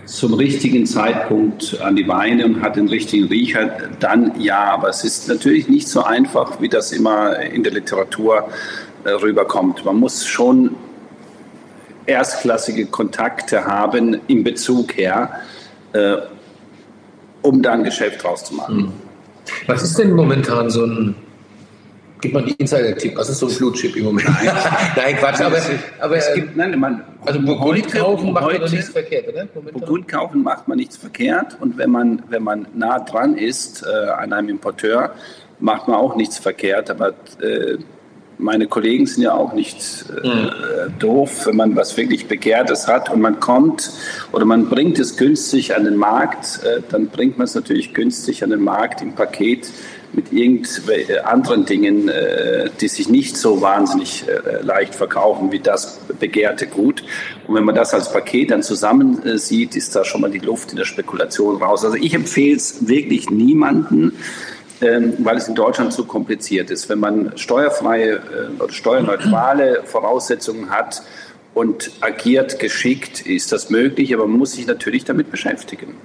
zum 0.04 0.34
richtigen 0.34 0.84
Zeitpunkt 0.84 1.80
an 1.80 1.96
die 1.96 2.06
Weine 2.06 2.44
und 2.44 2.60
hat 2.60 2.76
den 2.76 2.88
richtigen 2.88 3.28
Riecher, 3.28 3.70
dann 4.00 4.38
ja. 4.38 4.64
Aber 4.64 4.90
es 4.90 5.02
ist 5.02 5.28
natürlich 5.28 5.66
nicht 5.66 5.88
so 5.88 6.02
einfach, 6.02 6.60
wie 6.60 6.68
das 6.68 6.92
immer 6.92 7.38
in 7.40 7.62
der 7.62 7.72
Literatur 7.72 8.48
rüberkommt. 9.06 9.82
Man 9.86 9.96
muss 9.96 10.26
schon 10.26 10.74
erstklassige 12.10 12.86
Kontakte 12.86 13.64
haben 13.64 14.20
im 14.26 14.44
Bezug 14.44 14.96
her, 14.96 15.40
äh, 15.92 16.16
um 17.42 17.62
da 17.62 17.72
ein 17.72 17.84
Geschäft 17.84 18.22
draus 18.22 18.44
zu 18.44 18.54
machen. 18.54 18.76
Hm. 18.76 18.92
Was 19.66 19.82
ist 19.82 19.98
denn 19.98 20.12
momentan 20.12 20.70
so 20.70 20.84
ein 20.84 21.14
Gib 22.20 22.34
mal 22.34 22.44
die 22.44 22.52
Insider-Tipp. 22.52 23.16
Was 23.16 23.30
ist 23.30 23.38
so 23.38 23.48
ein 23.48 23.54
Blutchip 23.54 23.96
im 23.96 24.04
Moment? 24.04 24.28
Nein, 24.28 24.52
nein 24.96 25.16
Quatsch. 25.16 25.40
Aber, 25.40 25.58
aber 26.00 26.16
es 26.16 26.34
gibt, 26.34 26.54
nein, 26.54 26.78
man, 26.78 27.02
also 27.24 27.40
Burgund 27.40 27.90
kaufen 27.90 28.32
macht 28.32 28.44
heute, 28.44 28.60
man 28.60 28.70
nichts 28.70 28.90
verkehrt, 28.90 29.28
oder? 29.28 29.46
Burgund 29.72 30.06
kaufen 30.06 30.42
macht 30.42 30.68
man 30.68 30.76
nichts 30.76 30.98
verkehrt. 30.98 31.56
Und 31.60 31.78
wenn 31.78 31.90
man, 31.90 32.22
wenn 32.28 32.42
man 32.42 32.66
nah 32.74 32.98
dran 32.98 33.36
ist 33.36 33.84
äh, 33.84 34.10
an 34.10 34.32
einem 34.32 34.50
Importeur, 34.50 35.14
macht 35.60 35.88
man 35.88 35.96
auch 35.96 36.14
nichts 36.14 36.38
verkehrt. 36.38 36.90
Aber 36.90 37.14
äh, 37.40 37.78
meine 38.40 38.66
Kollegen 38.66 39.06
sind 39.06 39.22
ja 39.22 39.34
auch 39.34 39.52
nicht 39.52 40.04
äh, 40.22 40.26
mhm. 40.26 40.50
doof, 40.98 41.46
wenn 41.46 41.56
man 41.56 41.76
was 41.76 41.96
wirklich 41.96 42.26
Begehrtes 42.26 42.88
hat 42.88 43.10
und 43.10 43.20
man 43.20 43.40
kommt 43.40 43.90
oder 44.32 44.44
man 44.44 44.68
bringt 44.68 44.98
es 44.98 45.16
günstig 45.16 45.76
an 45.76 45.84
den 45.84 45.96
Markt, 45.96 46.60
äh, 46.64 46.80
dann 46.90 47.08
bringt 47.08 47.38
man 47.38 47.44
es 47.44 47.54
natürlich 47.54 47.94
günstig 47.94 48.42
an 48.42 48.50
den 48.50 48.62
Markt 48.62 49.02
im 49.02 49.14
Paket 49.14 49.70
mit 50.12 50.32
irgendwelchen 50.32 51.18
anderen 51.24 51.64
Dingen, 51.64 52.08
äh, 52.08 52.70
die 52.80 52.88
sich 52.88 53.08
nicht 53.08 53.36
so 53.36 53.60
wahnsinnig 53.60 54.24
äh, 54.26 54.62
leicht 54.62 54.94
verkaufen 54.94 55.52
wie 55.52 55.60
das 55.60 56.00
begehrte 56.18 56.66
Gut. 56.66 57.04
Und 57.46 57.54
wenn 57.54 57.64
man 57.64 57.74
das 57.74 57.94
als 57.94 58.12
Paket 58.12 58.50
dann 58.50 58.62
zusammen 58.62 59.24
äh, 59.24 59.38
sieht, 59.38 59.76
ist 59.76 59.94
da 59.94 60.04
schon 60.04 60.20
mal 60.20 60.30
die 60.30 60.38
Luft 60.38 60.72
in 60.72 60.76
der 60.76 60.84
Spekulation 60.84 61.62
raus. 61.62 61.84
Also 61.84 61.96
ich 61.96 62.14
empfehle 62.14 62.56
es 62.56 62.88
wirklich 62.88 63.30
niemanden, 63.30 64.12
weil 64.80 65.36
es 65.36 65.48
in 65.48 65.54
Deutschland 65.54 65.92
zu 65.92 66.04
kompliziert 66.04 66.70
ist. 66.70 66.88
Wenn 66.88 66.98
man 66.98 67.36
steuerfreie 67.36 68.14
äh, 68.14 68.62
oder 68.62 68.72
steuerneutrale 68.72 69.82
Voraussetzungen 69.84 70.70
hat 70.70 71.02
und 71.54 71.90
agiert 72.00 72.58
geschickt, 72.58 73.20
ist 73.20 73.52
das 73.52 73.70
möglich, 73.70 74.14
aber 74.14 74.26
man 74.26 74.38
muss 74.38 74.52
sich 74.52 74.66
natürlich 74.66 75.04
damit 75.04 75.30
beschäftigen. 75.30 75.96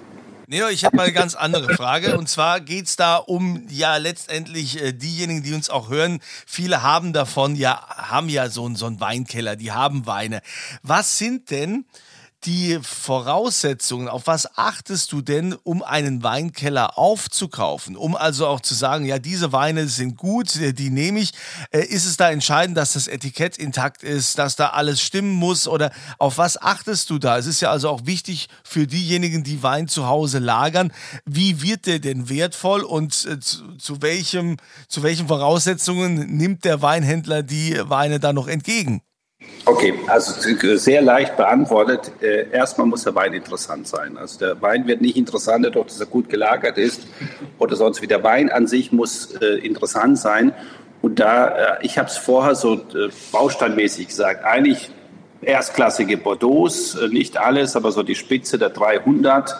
Neo, 0.47 0.67
ich 0.67 0.85
habe 0.85 0.95
mal 0.95 1.03
eine 1.03 1.13
ganz 1.13 1.33
andere 1.33 1.73
Frage. 1.73 2.17
Und 2.17 2.29
zwar 2.29 2.61
geht 2.61 2.85
es 2.85 2.95
da 2.95 3.15
um 3.15 3.65
ja 3.69 3.97
letztendlich 3.97 4.81
äh, 4.81 4.93
diejenigen, 4.93 5.41
die 5.41 5.53
uns 5.53 5.69
auch 5.69 5.89
hören. 5.89 6.19
Viele 6.45 6.83
haben 6.83 7.13
davon, 7.13 7.55
ja, 7.55 7.81
haben 7.89 8.29
ja 8.29 8.49
so, 8.49 8.69
so 8.75 8.85
einen 8.85 8.99
Weinkeller, 8.99 9.55
die 9.55 9.71
haben 9.71 10.05
Weine. 10.05 10.41
Was 10.83 11.17
sind 11.17 11.49
denn 11.49 11.85
die 12.43 12.79
Voraussetzungen, 12.81 14.07
auf 14.07 14.27
was 14.27 14.57
achtest 14.57 15.11
du 15.11 15.21
denn, 15.21 15.53
um 15.63 15.81
einen 15.81 16.21
Weinkeller 16.21 16.97
aufzukaufen? 16.97 17.95
Um 17.95 18.15
also 18.15 18.47
auch 18.47 18.61
zu 18.61 18.75
sagen, 18.75 19.05
ja, 19.05 19.17
diese 19.17 19.51
Weine 19.51 19.87
sind 19.87 20.17
gut, 20.17 20.55
äh, 20.57 20.73
die 20.73 20.89
nehme 20.89 21.19
ich. 21.19 21.31
Äh, 21.71 21.85
ist 21.85 22.05
es 22.05 22.17
da 22.17 22.29
entscheidend, 22.29 22.77
dass 22.77 22.93
das 22.93 23.07
Etikett 23.07 23.57
intakt 23.57 24.03
ist, 24.03 24.37
dass 24.37 24.55
da 24.55 24.69
alles 24.69 25.01
stimmen 25.01 25.31
muss 25.31 25.67
oder 25.67 25.91
auf 26.19 26.37
was 26.37 26.61
achtest 26.61 27.09
du 27.09 27.17
da? 27.17 27.37
Es 27.37 27.47
ist 27.47 27.61
ja 27.61 27.71
also 27.71 27.89
auch 27.89 28.05
wichtig 28.05 28.47
für 28.63 28.85
diejenigen, 28.85 29.43
die 29.43 29.63
Wein 29.63 29.87
zu 29.87 30.07
Hause 30.07 30.39
lagern. 30.39 30.91
Wie 31.25 31.61
wird 31.61 31.87
der 31.87 31.99
denn 31.99 32.29
wertvoll 32.29 32.81
und 32.81 33.25
äh, 33.25 33.39
zu, 33.39 33.75
zu, 33.77 34.01
welchem, 34.01 34.57
zu 34.87 35.01
welchen 35.01 35.27
Voraussetzungen 35.27 36.37
nimmt 36.37 36.63
der 36.65 36.81
Weinhändler 36.81 37.41
die 37.41 37.79
Weine 37.83 38.19
da 38.19 38.33
noch 38.33 38.47
entgegen? 38.47 39.01
Okay, 39.67 39.95
also 40.07 40.31
sehr 40.77 41.01
leicht 41.01 41.37
beantwortet. 41.37 42.11
Äh, 42.21 42.51
erstmal 42.51 42.85
muss 42.85 43.03
der 43.03 43.15
Wein 43.15 43.33
interessant 43.33 43.87
sein. 43.87 44.15
Also 44.15 44.37
der 44.37 44.61
Wein 44.61 44.85
wird 44.85 45.01
nicht 45.01 45.17
interessanter, 45.17 45.69
dadurch, 45.69 45.87
dass 45.87 45.99
er 45.99 46.05
gut 46.05 46.29
gelagert 46.29 46.77
ist 46.77 47.07
oder 47.57 47.75
sonst 47.75 48.01
wie. 48.01 48.07
Der 48.07 48.23
Wein 48.23 48.51
an 48.51 48.67
sich 48.67 48.91
muss 48.91 49.33
äh, 49.41 49.55
interessant 49.65 50.19
sein. 50.19 50.53
Und 51.01 51.19
da, 51.19 51.47
äh, 51.47 51.77
ich 51.81 51.97
habe 51.97 52.09
es 52.09 52.17
vorher 52.17 52.53
so 52.53 52.79
bausteinmäßig 53.31 54.07
gesagt, 54.07 54.45
eigentlich 54.45 54.91
erstklassige 55.41 56.17
Bordeaux, 56.17 56.95
nicht 57.09 57.37
alles, 57.37 57.75
aber 57.75 57.91
so 57.91 58.03
die 58.03 58.15
Spitze 58.15 58.59
der 58.59 58.69
300. 58.69 59.55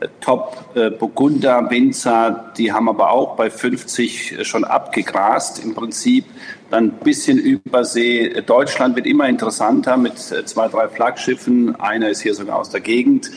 Äh, 0.00 0.08
Top 0.20 0.74
Burgunder, 0.98 1.70
Winzer, 1.70 2.52
die 2.56 2.72
haben 2.72 2.88
aber 2.88 3.10
auch 3.10 3.36
bei 3.36 3.48
50 3.48 4.46
schon 4.46 4.64
abgegrast 4.64 5.62
im 5.64 5.74
Prinzip 5.74 6.24
dann 6.70 6.84
ein 6.84 6.98
bisschen 7.02 7.38
Übersee. 7.38 8.42
Deutschland 8.42 8.96
wird 8.96 9.06
immer 9.06 9.28
interessanter 9.28 9.96
mit 9.96 10.14
äh, 10.32 10.44
zwei, 10.44 10.68
drei 10.68 10.88
Flaggschiffen. 10.88 11.76
Einer 11.76 12.10
ist 12.10 12.20
hier 12.20 12.34
sogar 12.34 12.58
aus 12.58 12.70
der 12.70 12.80
Gegend. 12.80 13.30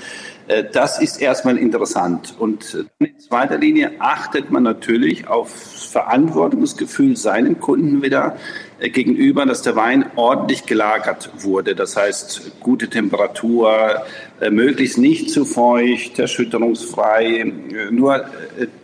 Äh, 0.47 0.65
das 0.71 0.99
ist 0.99 1.21
erstmal 1.21 1.57
interessant. 1.57 2.35
Und 2.37 2.85
äh, 2.99 3.05
in 3.05 3.19
zweiter 3.19 3.57
Linie 3.57 3.93
achtet 3.99 4.51
man 4.51 4.63
natürlich 4.63 5.27
auf 5.27 5.49
Verantwortungsgefühl 5.49 7.17
seinen 7.17 7.59
Kunden 7.59 8.01
wieder 8.01 8.35
gegenüber, 8.79 9.45
dass 9.45 9.61
der 9.61 9.75
Wein 9.75 10.05
ordentlich 10.15 10.65
gelagert 10.65 11.29
wurde. 11.39 11.75
Das 11.75 11.97
heißt, 11.97 12.59
gute 12.59 12.89
Temperatur, 12.89 14.03
möglichst 14.49 14.97
nicht 14.97 15.29
zu 15.31 15.43
feucht, 15.45 16.17
erschütterungsfrei. 16.17 17.51
Nur 17.91 18.25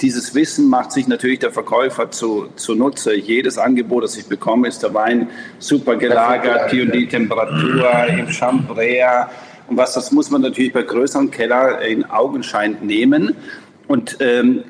dieses 0.01 0.36
Wissen 0.36 0.69
macht 0.69 0.91
sich 0.91 1.08
natürlich 1.08 1.39
der 1.39 1.51
Verkäufer 1.51 2.12
zu, 2.12 2.47
zunutze. 2.55 3.15
Jedes 3.15 3.58
Angebot, 3.58 4.03
das 4.03 4.17
ich 4.17 4.25
bekomme, 4.27 4.67
ist 4.67 4.84
der 4.84 4.93
Wein 4.93 5.29
super 5.60 5.95
gelagert, 5.95 6.71
die 6.71 6.81
und 6.81 6.93
die 6.93 7.08
Temperatur 7.08 8.05
im 8.08 8.29
Chambray 8.29 9.03
und 9.67 9.77
was, 9.77 9.93
das 9.93 10.12
muss 10.12 10.29
man 10.29 10.41
natürlich 10.41 10.73
bei 10.73 10.84
größeren 10.84 11.31
Keller 11.31 11.81
in 11.81 12.05
Augenschein 12.05 12.77
nehmen. 12.81 13.36
Und 13.88 14.17
ähm, 14.19 14.63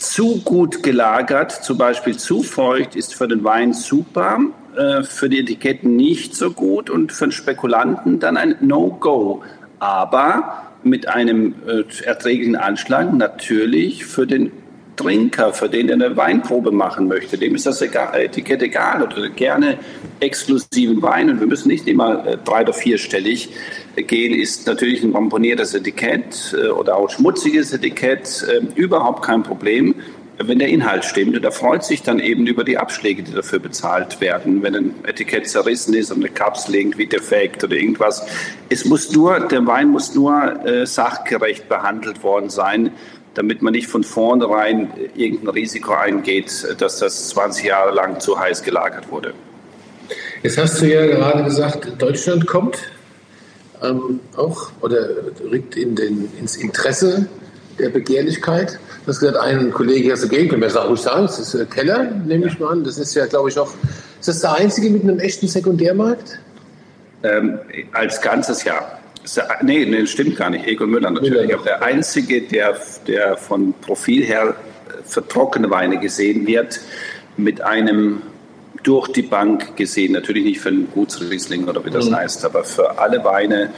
zu 0.00 0.40
gut 0.40 0.82
gelagert, 0.82 1.52
zum 1.52 1.78
Beispiel 1.78 2.16
zu 2.16 2.42
feucht, 2.42 2.96
ist 2.96 3.14
für 3.14 3.28
den 3.28 3.44
Wein 3.44 3.72
super, 3.74 4.38
äh, 4.76 5.02
für 5.02 5.28
die 5.28 5.40
Etiketten 5.40 5.94
nicht 5.96 6.34
so 6.34 6.52
gut 6.52 6.88
und 6.90 7.12
für 7.12 7.26
den 7.26 7.32
Spekulanten 7.32 8.18
dann 8.18 8.36
ein 8.36 8.56
No-Go. 8.60 9.42
Aber 9.78 10.62
mit 10.82 11.08
einem 11.08 11.54
äh, 11.66 11.84
erträglichen 12.04 12.56
Anschlag 12.56 13.12
natürlich 13.12 14.06
für 14.06 14.26
den 14.26 14.52
Trinker, 15.00 15.54
für 15.54 15.68
den, 15.68 15.86
der 15.86 15.96
eine 15.96 16.16
Weinprobe 16.16 16.72
machen 16.72 17.08
möchte, 17.08 17.38
dem 17.38 17.54
ist 17.54 17.64
das 17.64 17.80
Etikett 17.80 18.62
egal 18.62 19.02
oder 19.02 19.30
gerne 19.30 19.78
exklusiven 20.20 21.00
Wein. 21.00 21.30
Und 21.30 21.40
wir 21.40 21.46
müssen 21.46 21.68
nicht 21.68 21.88
immer 21.88 22.26
äh, 22.26 22.36
drei- 22.44 22.62
oder 22.62 22.74
vierstellig 22.74 23.48
gehen, 23.96 24.38
ist 24.38 24.66
natürlich 24.66 25.02
ein 25.02 25.12
ramponiertes 25.12 25.74
Etikett 25.74 26.54
äh, 26.54 26.68
oder 26.68 26.96
auch 26.96 27.08
schmutziges 27.08 27.72
Etikett 27.72 28.46
äh, 28.46 28.60
überhaupt 28.78 29.22
kein 29.22 29.42
Problem 29.42 29.94
wenn 30.42 30.58
der 30.58 30.68
Inhalt 30.68 31.04
stimmt. 31.04 31.36
Und 31.36 31.44
er 31.44 31.52
freut 31.52 31.84
sich 31.84 32.02
dann 32.02 32.18
eben 32.18 32.46
über 32.46 32.64
die 32.64 32.78
Abschläge, 32.78 33.22
die 33.22 33.32
dafür 33.32 33.58
bezahlt 33.58 34.22
werden. 34.22 34.62
Wenn 34.62 34.74
ein 34.74 34.94
Etikett 35.04 35.46
zerrissen 35.46 35.92
ist 35.92 36.10
und 36.10 36.20
eine 36.20 36.30
Kapsel 36.30 36.76
irgendwie 36.76 37.04
defekt 37.04 37.62
oder 37.62 37.76
irgendwas. 37.76 38.26
Es 38.70 38.86
muss 38.86 39.12
nur, 39.12 39.38
der 39.38 39.66
Wein 39.66 39.88
muss 39.88 40.14
nur 40.14 40.58
sachgerecht 40.84 41.68
behandelt 41.68 42.22
worden 42.22 42.48
sein 42.48 42.90
damit 43.34 43.62
man 43.62 43.72
nicht 43.72 43.86
von 43.86 44.04
vornherein 44.04 44.92
irgendein 45.14 45.50
Risiko 45.50 45.92
eingeht, 45.92 46.76
dass 46.78 46.98
das 46.98 47.28
20 47.28 47.66
Jahre 47.66 47.94
lang 47.94 48.20
zu 48.20 48.38
heiß 48.38 48.62
gelagert 48.62 49.10
wurde. 49.10 49.34
Jetzt 50.42 50.58
hast 50.58 50.80
du 50.80 50.86
ja 50.86 51.06
gerade 51.06 51.44
gesagt, 51.44 51.92
Deutschland 51.98 52.46
kommt 52.46 52.78
ähm, 53.82 54.20
auch 54.36 54.70
oder 54.80 55.08
rückt 55.50 55.76
in 55.76 55.94
den, 55.94 56.30
ins 56.38 56.56
Interesse 56.56 57.26
der 57.78 57.90
Begehrlichkeit. 57.90 58.78
Das 59.06 59.20
gesagt, 59.20 59.38
ein 59.38 59.72
Kollege 59.72 60.12
aus 60.12 60.20
der 60.20 60.28
Gegend, 60.28 60.50
können 60.50 60.62
wir 60.62 60.70
sagen, 60.70 60.88
ruhig 60.88 61.00
sagen, 61.00 61.22
das 61.22 61.38
ist 61.38 61.54
der 61.54 61.66
Keller, 61.66 62.04
nehme 62.26 62.46
ich 62.46 62.58
mal 62.58 62.72
an. 62.72 62.84
Das 62.84 62.98
ist 62.98 63.14
ja, 63.14 63.26
glaube 63.26 63.48
ich, 63.48 63.58
auch, 63.58 63.72
ist 64.18 64.28
das 64.28 64.40
der 64.40 64.54
einzige 64.54 64.90
mit 64.90 65.02
einem 65.02 65.18
echten 65.18 65.48
Sekundärmarkt? 65.48 66.38
Ähm, 67.22 67.58
als 67.92 68.20
ganzes 68.20 68.64
Jahr. 68.64 68.99
Nee, 69.62 69.84
nee, 69.84 70.06
stimmt 70.06 70.36
gar 70.36 70.50
nicht. 70.50 70.66
Egon 70.66 70.90
Müller 70.90 71.10
natürlich. 71.10 71.48
Müller. 71.48 71.62
Der 71.64 71.82
einzige, 71.82 72.42
der, 72.42 72.76
der 73.06 73.36
von 73.36 73.74
Profil 73.80 74.24
her 74.24 74.54
für 75.04 75.26
trockene 75.26 75.70
Weine 75.70 75.98
gesehen 75.98 76.46
wird, 76.46 76.80
mit 77.36 77.60
einem 77.60 78.22
durch 78.82 79.08
die 79.08 79.22
Bank 79.22 79.76
gesehen, 79.76 80.12
natürlich 80.12 80.44
nicht 80.44 80.60
für 80.60 80.70
einen 80.70 80.90
Gutsriesling 80.90 81.68
oder 81.68 81.84
wie 81.84 81.90
das 81.90 82.08
mhm. 82.08 82.16
heißt, 82.16 82.44
aber 82.44 82.64
für 82.64 82.98
alle 82.98 83.22
Weine, 83.24 83.70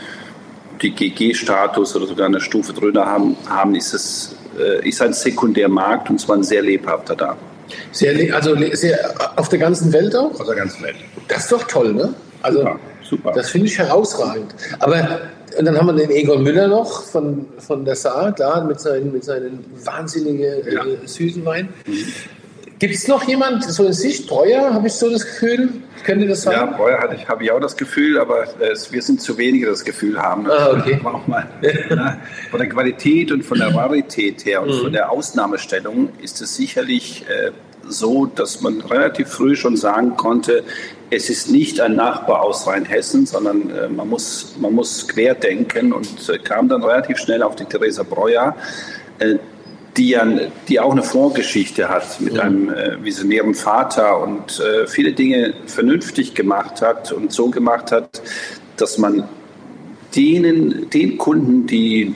die 0.80 0.92
GG-Status 0.92 1.96
oder 1.96 2.06
sogar 2.06 2.26
eine 2.26 2.40
Stufe 2.40 2.72
drüber 2.72 3.06
haben, 3.06 3.36
haben 3.48 3.74
ist 3.74 3.94
es 3.94 4.36
äh, 4.58 4.88
ist 4.88 5.00
ein 5.02 5.12
Sekundärmarkt 5.12 6.10
und 6.10 6.20
zwar 6.20 6.36
ein 6.36 6.42
sehr 6.42 6.62
lebhafter 6.62 7.16
da. 7.16 7.36
Sehr, 7.90 8.34
also 8.34 8.54
sehr, 8.74 9.14
auf 9.36 9.48
der 9.48 9.58
ganzen 9.58 9.92
Welt 9.92 10.14
auch? 10.14 10.38
Auf 10.38 10.46
der 10.46 10.56
ganzen 10.56 10.82
Welt. 10.82 10.96
Das 11.28 11.44
ist 11.44 11.52
doch 11.52 11.62
toll, 11.64 11.94
ne? 11.94 12.14
Also, 12.42 12.58
super, 12.60 12.80
super. 13.02 13.32
Das 13.34 13.50
finde 13.50 13.68
ich 13.68 13.78
herausragend. 13.78 14.54
Aber 14.78 15.20
und 15.58 15.64
dann 15.64 15.76
haben 15.76 15.86
wir 15.86 15.94
den 15.94 16.10
Egon 16.10 16.42
Müller 16.42 16.68
noch 16.68 17.02
von, 17.04 17.46
von 17.58 17.84
der 17.84 17.96
Saar, 17.96 18.32
klar, 18.32 18.64
mit 18.64 18.80
seinen, 18.80 19.12
mit 19.12 19.24
seinen 19.24 19.64
wahnsinnigen 19.84 20.72
ja. 20.72 20.84
äh, 20.84 21.06
süßen 21.06 21.44
Wein. 21.44 21.68
Mhm. 21.86 22.06
Gibt 22.82 22.96
es 22.96 23.06
noch 23.06 23.22
jemand, 23.28 23.62
so 23.62 23.86
in 23.86 23.92
Sicht, 23.92 24.26
Breuer, 24.26 24.74
habe 24.74 24.88
ich 24.88 24.94
so 24.94 25.08
das 25.08 25.24
Gefühl? 25.24 25.68
Könnte 26.02 26.26
das 26.26 26.42
sein? 26.42 26.54
Ja, 26.54 26.66
Breuer 26.66 26.98
habe 26.98 27.44
ich, 27.44 27.52
auch 27.52 27.60
das 27.60 27.76
Gefühl, 27.76 28.18
aber 28.18 28.42
äh, 28.60 28.74
wir 28.90 29.02
sind 29.02 29.20
zu 29.20 29.38
wenige, 29.38 29.66
das 29.66 29.84
Gefühl 29.84 30.20
haben. 30.20 30.50
Ah, 30.50 30.72
okay. 30.72 30.98
Mal, 31.28 31.46
ne? 31.60 32.18
Von 32.50 32.58
der 32.58 32.68
Qualität 32.68 33.30
und 33.30 33.44
von 33.44 33.58
der 33.58 33.72
Rarität 33.72 34.44
her 34.44 34.62
und 34.62 34.70
mhm. 34.70 34.82
von 34.82 34.92
der 34.92 35.12
Ausnahmestellung 35.12 36.08
ist 36.20 36.40
es 36.40 36.56
sicherlich 36.56 37.24
äh, 37.28 37.52
so, 37.88 38.26
dass 38.26 38.62
man 38.62 38.80
relativ 38.80 39.28
früh 39.28 39.54
schon 39.54 39.76
sagen 39.76 40.16
konnte, 40.16 40.64
es 41.12 41.28
ist 41.28 41.50
nicht 41.50 41.78
ein 41.78 41.94
Nachbar 41.94 42.40
aus 42.40 42.66
Rheinhessen, 42.66 43.26
sondern 43.26 43.68
äh, 43.70 43.88
man, 43.88 44.08
muss, 44.08 44.56
man 44.58 44.72
muss 44.72 45.06
querdenken 45.06 45.92
und 45.92 46.28
äh, 46.30 46.38
kam 46.38 46.68
dann 46.68 46.82
relativ 46.82 47.18
schnell 47.18 47.42
auf 47.42 47.54
die 47.54 47.66
Theresa 47.66 48.02
Breuer, 48.02 48.56
äh, 49.18 49.36
die, 49.98 50.08
ja, 50.08 50.26
die 50.68 50.80
auch 50.80 50.92
eine 50.92 51.02
Vorgeschichte 51.02 51.90
hat 51.90 52.18
mit 52.22 52.34
ja. 52.34 52.42
einem 52.42 52.72
äh, 52.72 53.04
visionären 53.04 53.54
Vater 53.54 54.20
und 54.22 54.58
äh, 54.58 54.86
viele 54.86 55.12
Dinge 55.12 55.52
vernünftig 55.66 56.32
gemacht 56.32 56.80
hat 56.80 57.12
und 57.12 57.30
so 57.30 57.50
gemacht 57.50 57.92
hat, 57.92 58.22
dass 58.78 58.96
man 58.96 59.28
denen, 60.16 60.88
den 60.88 61.18
Kunden, 61.18 61.66
die 61.66 62.14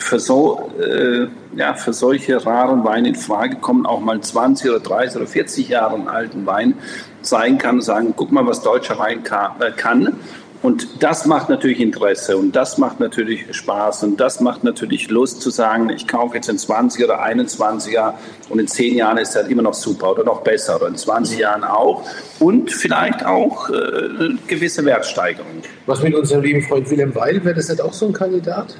für 0.00 0.18
so 0.18 0.70
äh, 0.80 1.28
ja, 1.56 1.74
für 1.74 1.92
solche 1.92 2.44
raren 2.44 2.84
Weine 2.84 3.08
in 3.08 3.14
Frage 3.14 3.56
kommen, 3.56 3.86
auch 3.86 4.00
mal 4.00 4.20
20 4.20 4.70
oder 4.70 4.80
30 4.80 5.16
oder 5.16 5.26
40 5.26 5.68
Jahre 5.68 6.08
alten 6.08 6.46
Wein 6.46 6.74
zeigen 7.22 7.58
kann 7.58 7.76
und 7.76 7.82
sagen, 7.82 8.14
guck 8.16 8.32
mal, 8.32 8.46
was 8.46 8.62
deutscher 8.62 8.98
Wein 8.98 9.22
äh, 9.60 9.70
kann. 9.72 10.16
Und 10.62 11.02
das 11.02 11.24
macht 11.24 11.48
natürlich 11.48 11.80
Interesse 11.80 12.36
und 12.36 12.54
das 12.54 12.76
macht 12.76 13.00
natürlich 13.00 13.46
Spaß 13.56 14.02
und 14.02 14.20
das 14.20 14.40
macht 14.40 14.62
natürlich 14.62 15.08
Lust 15.08 15.40
zu 15.40 15.48
sagen, 15.48 15.88
ich 15.88 16.06
kaufe 16.06 16.34
jetzt 16.34 16.50
in 16.50 16.58
20 16.58 17.02
oder 17.02 17.24
21er 17.24 18.12
und 18.50 18.58
in 18.58 18.68
10 18.68 18.94
Jahren 18.94 19.16
ist 19.16 19.34
er 19.36 19.48
immer 19.48 19.62
noch 19.62 19.72
super 19.72 20.10
oder 20.10 20.22
noch 20.22 20.42
besser 20.42 20.76
oder 20.76 20.88
in 20.88 20.96
20 20.96 21.38
Jahren 21.38 21.64
auch 21.64 22.04
und 22.40 22.70
vielleicht 22.70 23.24
auch 23.24 23.70
äh, 23.70 24.34
gewisse 24.48 24.84
Wertsteigerung. 24.84 25.62
Was 25.86 26.02
mit 26.02 26.14
unserem 26.14 26.42
lieben 26.42 26.60
Freund 26.60 26.90
Wilhelm 26.90 27.14
Weil, 27.14 27.42
wäre 27.42 27.54
das 27.54 27.70
nicht 27.70 27.80
auch 27.80 27.94
so 27.94 28.08
ein 28.08 28.12
Kandidat? 28.12 28.76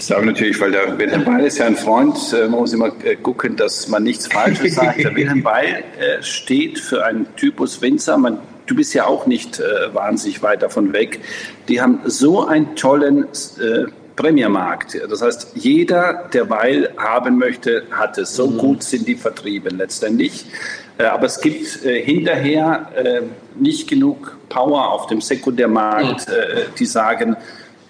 Ich 0.00 0.06
sage 0.06 0.24
natürlich, 0.24 0.58
weil 0.58 0.72
der 0.72 0.98
Wilhelm 0.98 1.26
Weil 1.26 1.44
ist 1.44 1.58
ja 1.58 1.66
ein 1.66 1.76
Freund, 1.76 2.16
äh, 2.32 2.48
man 2.48 2.60
muss 2.60 2.72
immer 2.72 2.90
äh, 3.04 3.16
gucken, 3.16 3.54
dass 3.56 3.86
man 3.86 4.02
nichts 4.02 4.28
Falsches 4.28 4.74
sagt. 4.76 5.04
Der 5.04 5.14
Wilhelm 5.14 5.44
Weil 5.44 5.84
äh, 5.98 6.22
steht 6.22 6.78
für 6.78 7.04
einen 7.04 7.26
Typus 7.36 7.82
Winzer. 7.82 8.16
Man, 8.16 8.38
du 8.64 8.74
bist 8.74 8.94
ja 8.94 9.04
auch 9.04 9.26
nicht 9.26 9.60
wahnsinnig 9.92 10.42
weit 10.42 10.62
davon 10.62 10.94
weg. 10.94 11.20
Die 11.68 11.82
haben 11.82 12.00
so 12.04 12.46
einen 12.46 12.76
tollen 12.76 13.26
Premiermarkt. 14.16 14.98
Das 15.10 15.20
heißt, 15.20 15.52
jeder, 15.56 16.30
der 16.32 16.48
Weil 16.48 16.88
haben 16.96 17.36
möchte, 17.36 17.82
hat 17.90 18.16
es. 18.16 18.34
So 18.34 18.46
mhm. 18.46 18.56
gut 18.56 18.82
sind 18.82 19.06
die 19.06 19.16
vertrieben 19.16 19.76
letztendlich. 19.76 20.46
Aber 20.96 21.26
es 21.26 21.42
gibt 21.42 21.66
hinterher 21.66 22.88
nicht 23.58 23.88
genug 23.88 24.38
Power 24.48 24.92
auf 24.92 25.08
dem 25.08 25.20
Sekundärmarkt, 25.20 26.28
mhm. 26.28 26.32
die 26.78 26.86
sagen, 26.86 27.36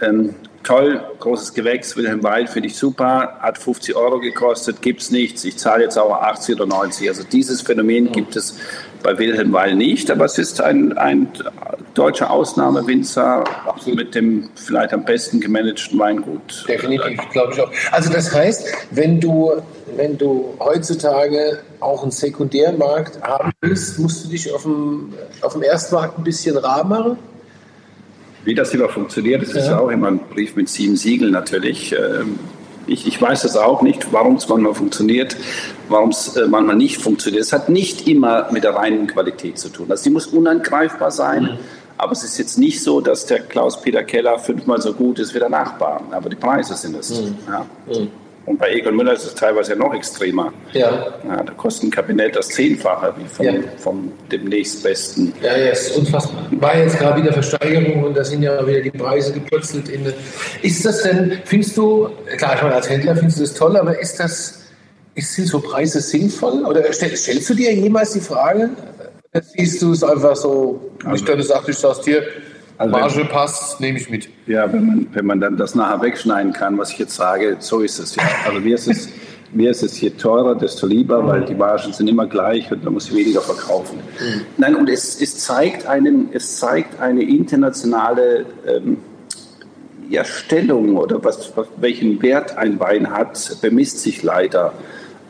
ähm, 0.01 0.35
toll, 0.63 1.01
großes 1.19 1.55
Gewächs, 1.55 1.97
Wilhelm 1.97 2.23
Weil 2.23 2.47
finde 2.47 2.69
ich 2.69 2.77
super, 2.77 3.37
hat 3.41 3.59
50 3.59 3.97
Euro 3.97 4.21
gekostet, 4.21 4.83
gibt 4.83 5.03
es 5.03 5.11
nichts, 5.11 5.45
ich 5.45 5.57
zahle 5.57 5.85
jetzt 5.85 5.99
auch 5.99 6.13
80 6.13 6.57
oder 6.57 6.67
90. 6.67 7.09
Also 7.09 7.23
dieses 7.25 7.63
Phänomen 7.63 8.13
gibt 8.13 8.37
es 8.37 8.57
bei 9.03 9.19
Wilhelm 9.19 9.53
Weil 9.53 9.75
nicht, 9.75 10.11
aber 10.11 10.27
es 10.27 10.39
ist 10.39 10.61
ein, 10.61 10.97
ein 10.99 11.29
deutscher 11.95 12.31
Ausnahmewinzer 12.31 13.45
mit 13.87 14.15
dem 14.15 14.51
vielleicht 14.55 14.93
am 14.93 15.05
besten 15.05 15.41
gemanagten 15.41 15.99
Weingut. 15.99 16.65
Definitiv, 16.69 17.19
glaube 17.31 17.53
ich 17.55 17.61
auch. 17.61 17.71
Also 17.93 18.13
das 18.13 18.33
heißt, 18.33 18.69
wenn 18.91 19.21
du, 19.21 19.53
wenn 19.97 20.19
du 20.19 20.55
heutzutage 20.61 21.59
auch 21.81 22.03
einen 22.03 22.13
Sekundärmarkt 22.13 23.23
haben 23.23 23.53
willst, 23.61 23.99
musst 23.99 24.25
du 24.25 24.29
dich 24.29 24.53
auf 24.53 24.63
dem, 24.63 25.15
auf 25.41 25.55
dem 25.55 25.63
Erstmarkt 25.63 26.19
ein 26.19 26.25
bisschen 26.25 26.57
rar 26.57 26.85
machen? 26.85 27.19
Wie 28.45 28.55
das 28.55 28.73
immer 28.73 28.89
funktioniert, 28.89 29.43
das 29.43 29.53
ja. 29.53 29.61
ist 29.61 29.67
ja 29.69 29.79
auch 29.79 29.91
immer 29.91 30.09
ein 30.09 30.19
Brief 30.19 30.57
mit 30.57 30.69
sieben 30.69 30.97
Siegeln 30.97 31.33
natürlich. 31.33 31.93
Ähm, 31.93 32.39
ich, 32.87 33.07
ich 33.07 33.21
weiß 33.21 33.43
das 33.43 33.57
auch 33.57 33.83
nicht, 33.83 34.13
warum 34.13 34.37
es 34.37 34.49
manchmal 34.49 34.75
funktioniert, 34.75 35.37
warum 35.89 36.11
es 36.11 36.37
äh, 36.37 36.47
manchmal 36.47 36.77
nicht 36.77 37.01
funktioniert. 37.01 37.43
Es 37.43 37.53
hat 37.53 37.69
nicht 37.69 38.09
immer 38.09 38.51
mit 38.51 38.65
der 38.65 38.75
reinen 38.75 39.07
Qualität 39.07 39.59
zu 39.59 39.69
tun. 39.69 39.87
Also 39.91 40.05
die 40.05 40.11
muss 40.11 40.27
unangreifbar 40.27 41.11
sein. 41.11 41.43
Mhm. 41.43 41.59
Aber 41.99 42.13
es 42.13 42.25
ist 42.25 42.39
jetzt 42.39 42.57
nicht 42.57 42.83
so, 42.83 43.03
dass 43.03 43.27
der 43.27 43.41
Klaus-Peter 43.41 44.03
Keller 44.03 44.39
fünfmal 44.39 44.81
so 44.81 44.95
gut 44.95 45.19
ist 45.19 45.35
wie 45.35 45.39
der 45.39 45.51
Nachbar. 45.51 46.03
Aber 46.11 46.31
die 46.31 46.37
Preise 46.37 46.75
sind 46.75 46.97
es. 46.97 47.21
Mhm. 47.21 47.37
Ja. 47.47 47.67
Mhm. 47.87 48.09
Und 48.47 48.59
bei 48.59 48.73
Egon 48.73 48.97
Müller 48.97 49.13
ist 49.13 49.27
es 49.27 49.35
teilweise 49.35 49.77
noch 49.77 49.95
extremer. 49.95 50.53
Ja. 50.73 51.15
ja 51.27 51.43
da 51.43 51.53
kostet 51.53 51.85
ein 51.85 51.91
Kabinett 51.91 52.37
das 52.37 52.49
Zehnfache 52.49 53.15
wie 53.19 53.29
von, 53.29 53.47
ja. 53.47 53.53
vom 53.77 54.13
dem 54.33 54.45
nächstbesten. 54.45 55.33
Ja, 55.43 55.57
ja, 55.57 55.71
ist 55.71 55.97
unfassbar. 55.97 56.47
War 56.53 56.77
jetzt 56.79 56.99
gerade 56.99 57.23
wieder 57.23 57.33
Versteigerung 57.33 58.05
und 58.05 58.17
da 58.17 58.25
sind 58.25 58.43
ja 58.43 58.67
wieder 58.67 58.81
die 58.81 58.91
Preise 58.91 59.33
gepurzelt. 59.33 59.89
In, 59.91 60.13
ist 60.63 60.85
das 60.85 61.03
denn, 61.03 61.39
findest 61.45 61.77
du, 61.77 62.09
klar, 62.39 62.57
ich 62.57 62.63
meine, 62.63 62.75
als 62.75 62.89
Händler 62.89 63.15
findest 63.15 63.39
du 63.39 63.43
das 63.43 63.55
toll, 63.55 63.77
aber 63.77 63.99
ist 63.99 64.19
das, 64.19 64.63
ist, 65.15 65.35
sind 65.35 65.47
so 65.47 65.61
Preise 65.61 66.01
sinnvoll? 66.01 66.65
Oder 66.65 66.93
stell, 66.93 67.15
stellst 67.17 67.51
du 67.51 67.55
dir 67.55 67.75
jemals 67.75 68.13
die 68.13 68.21
Frage? 68.21 68.71
Siehst 69.55 69.81
du 69.83 69.93
es 69.93 70.03
einfach 70.03 70.35
so, 70.35 70.91
nicht 71.07 71.29
deine 71.29 71.43
Sache, 71.43 71.67
du 71.67 71.73
sagst 71.73 72.05
hier, 72.05 72.25
also 72.81 72.93
Marge 72.93 73.25
passt, 73.27 73.79
nehme 73.79 73.99
ich 73.99 74.09
mit. 74.09 74.31
Ja, 74.47 74.73
wenn 74.73 74.87
man, 74.87 75.07
wenn 75.13 75.27
man 75.27 75.39
dann 75.39 75.59
das 75.59 75.75
nachher 75.75 76.01
wegschneiden 76.01 76.55
kann, 76.55 76.79
was 76.79 76.93
ich 76.93 76.99
jetzt 76.99 77.15
sage, 77.15 77.57
so 77.59 77.81
ist 77.81 77.99
es 77.99 78.17
ja. 78.17 78.23
Also 78.47 78.59
mir 78.59 78.75
ist 78.75 78.89
es, 78.89 79.11
mir 79.53 79.71
ist 79.71 79.83
es 79.83 80.01
je 80.01 80.09
teurer, 80.09 80.55
desto 80.55 80.87
lieber, 80.87 81.27
weil 81.27 81.45
die 81.45 81.55
Margen 81.55 81.93
sind 81.93 82.09
immer 82.09 82.27
gleich 82.27 82.73
und 82.73 82.83
man 82.83 82.95
muss 82.95 83.15
weniger 83.15 83.43
verkaufen. 83.43 83.99
Mhm. 83.99 84.41
Nein, 84.57 84.77
und 84.77 84.89
es, 84.89 85.21
es, 85.21 85.37
zeigt 85.41 85.87
einen, 85.87 86.31
es 86.33 86.59
zeigt 86.59 86.99
eine 87.01 87.23
internationale 87.23 88.47
ähm, 88.67 88.97
ja, 90.09 90.25
Stellung 90.25 90.97
oder 90.97 91.23
was, 91.23 91.53
was, 91.57 91.67
welchen 91.77 92.23
Wert 92.23 92.57
ein 92.57 92.81
Wein 92.81 93.11
hat, 93.11 93.59
bemisst 93.61 93.99
sich 93.99 94.23
leider 94.23 94.73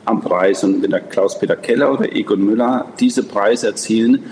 am 0.04 0.20
Preis. 0.20 0.62
Und 0.62 0.84
wenn 0.84 0.92
der 0.92 1.00
Klaus-Peter 1.00 1.56
Keller 1.56 1.92
oder 1.92 2.14
Egon 2.14 2.44
Müller 2.44 2.86
diese 3.00 3.24
Preise 3.24 3.66
erzielen, 3.66 4.22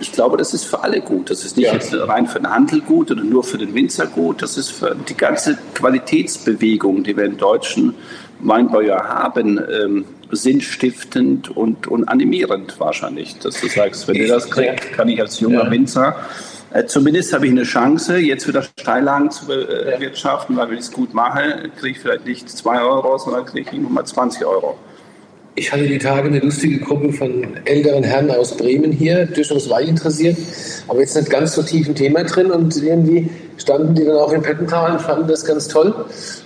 ich 0.00 0.12
glaube, 0.12 0.36
das 0.36 0.54
ist 0.54 0.64
für 0.64 0.82
alle 0.82 1.00
gut. 1.00 1.30
Das 1.30 1.44
ist 1.44 1.56
nicht 1.56 1.92
ja. 1.92 2.04
rein 2.04 2.26
für 2.26 2.38
den 2.38 2.50
Handel 2.50 2.80
gut 2.80 3.10
oder 3.10 3.22
nur 3.22 3.44
für 3.44 3.58
den 3.58 3.74
Winzer 3.74 4.06
gut. 4.06 4.42
Das 4.42 4.56
ist 4.56 4.70
für 4.70 4.94
die 4.94 5.16
ganze 5.16 5.58
Qualitätsbewegung, 5.74 7.04
die 7.04 7.16
wir 7.16 7.24
in 7.24 7.36
deutschen 7.36 7.94
Weinbau 8.40 8.80
ja 8.80 9.04
haben, 9.04 9.58
ähm, 9.58 10.04
sinnstiftend 10.30 11.50
und, 11.56 11.86
und 11.86 12.08
animierend 12.08 12.78
wahrscheinlich. 12.78 13.38
Dass 13.38 13.60
du 13.60 13.68
sagst, 13.68 14.08
wenn 14.08 14.16
ihr 14.16 14.28
das 14.28 14.50
kriegt, 14.50 14.92
kann 14.92 15.08
ich 15.08 15.20
als 15.20 15.40
junger 15.40 15.64
ja. 15.64 15.70
Winzer 15.70 16.16
äh, 16.70 16.84
Zumindest 16.84 17.32
habe 17.32 17.46
ich 17.46 17.52
eine 17.52 17.62
Chance, 17.62 18.18
jetzt 18.18 18.46
wieder 18.46 18.62
Steillagen 18.62 19.30
zu 19.30 19.46
bewirtschaften, 19.46 20.56
weil 20.56 20.68
wenn 20.68 20.74
ich 20.74 20.84
es 20.84 20.92
gut 20.92 21.14
mache, 21.14 21.70
kriege 21.78 21.96
ich 21.96 21.98
vielleicht 21.98 22.26
nicht 22.26 22.48
2 22.48 22.82
Euro, 22.82 23.16
sondern 23.18 23.46
kriege 23.46 23.70
ich 23.72 23.78
nur 23.78 23.90
mal 23.90 24.04
20 24.04 24.44
Euro. 24.44 24.78
Ich 25.58 25.72
hatte 25.72 25.88
die 25.88 25.98
Tage 25.98 26.28
eine 26.28 26.38
lustige 26.38 26.78
Gruppe 26.78 27.12
von 27.12 27.44
älteren 27.64 28.04
Herren 28.04 28.30
aus 28.30 28.56
Bremen 28.56 28.92
hier, 28.92 29.26
durchaus 29.26 29.68
Wein 29.68 29.88
interessiert, 29.88 30.36
aber 30.86 31.00
jetzt 31.00 31.16
nicht 31.16 31.30
ganz 31.30 31.54
so 31.54 31.64
tief 31.64 31.88
im 31.88 31.96
Thema 31.96 32.22
drin 32.22 32.52
und 32.52 32.76
irgendwie 32.80 33.28
standen 33.56 33.92
die 33.96 34.04
dann 34.04 34.18
auch 34.18 34.32
in 34.32 34.40
Pettental 34.40 34.92
und 34.92 35.00
fanden 35.00 35.26
das 35.26 35.44
ganz 35.44 35.66
toll, 35.66 35.92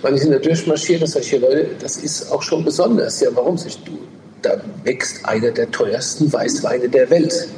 weil 0.01 0.13
die 0.13 0.19
sind 0.19 0.31
da 0.31 0.39
durchmarschiert 0.39 1.01
und 1.01 1.07
sage 1.07 1.25
ich, 1.25 1.29
hier 1.29 1.41
Leute, 1.41 1.67
das 1.79 1.97
ist 1.97 2.31
auch 2.31 2.41
schon 2.41 2.65
besonders. 2.65 3.21
Ja, 3.21 3.29
warum? 3.35 3.55
Sich 3.55 3.77
du, 3.83 3.99
da 4.41 4.59
wächst 4.83 5.23
einer 5.25 5.51
der 5.51 5.69
teuersten 5.69 6.33
Weißweine 6.33 6.89
der 6.89 7.07
Welt. 7.11 7.49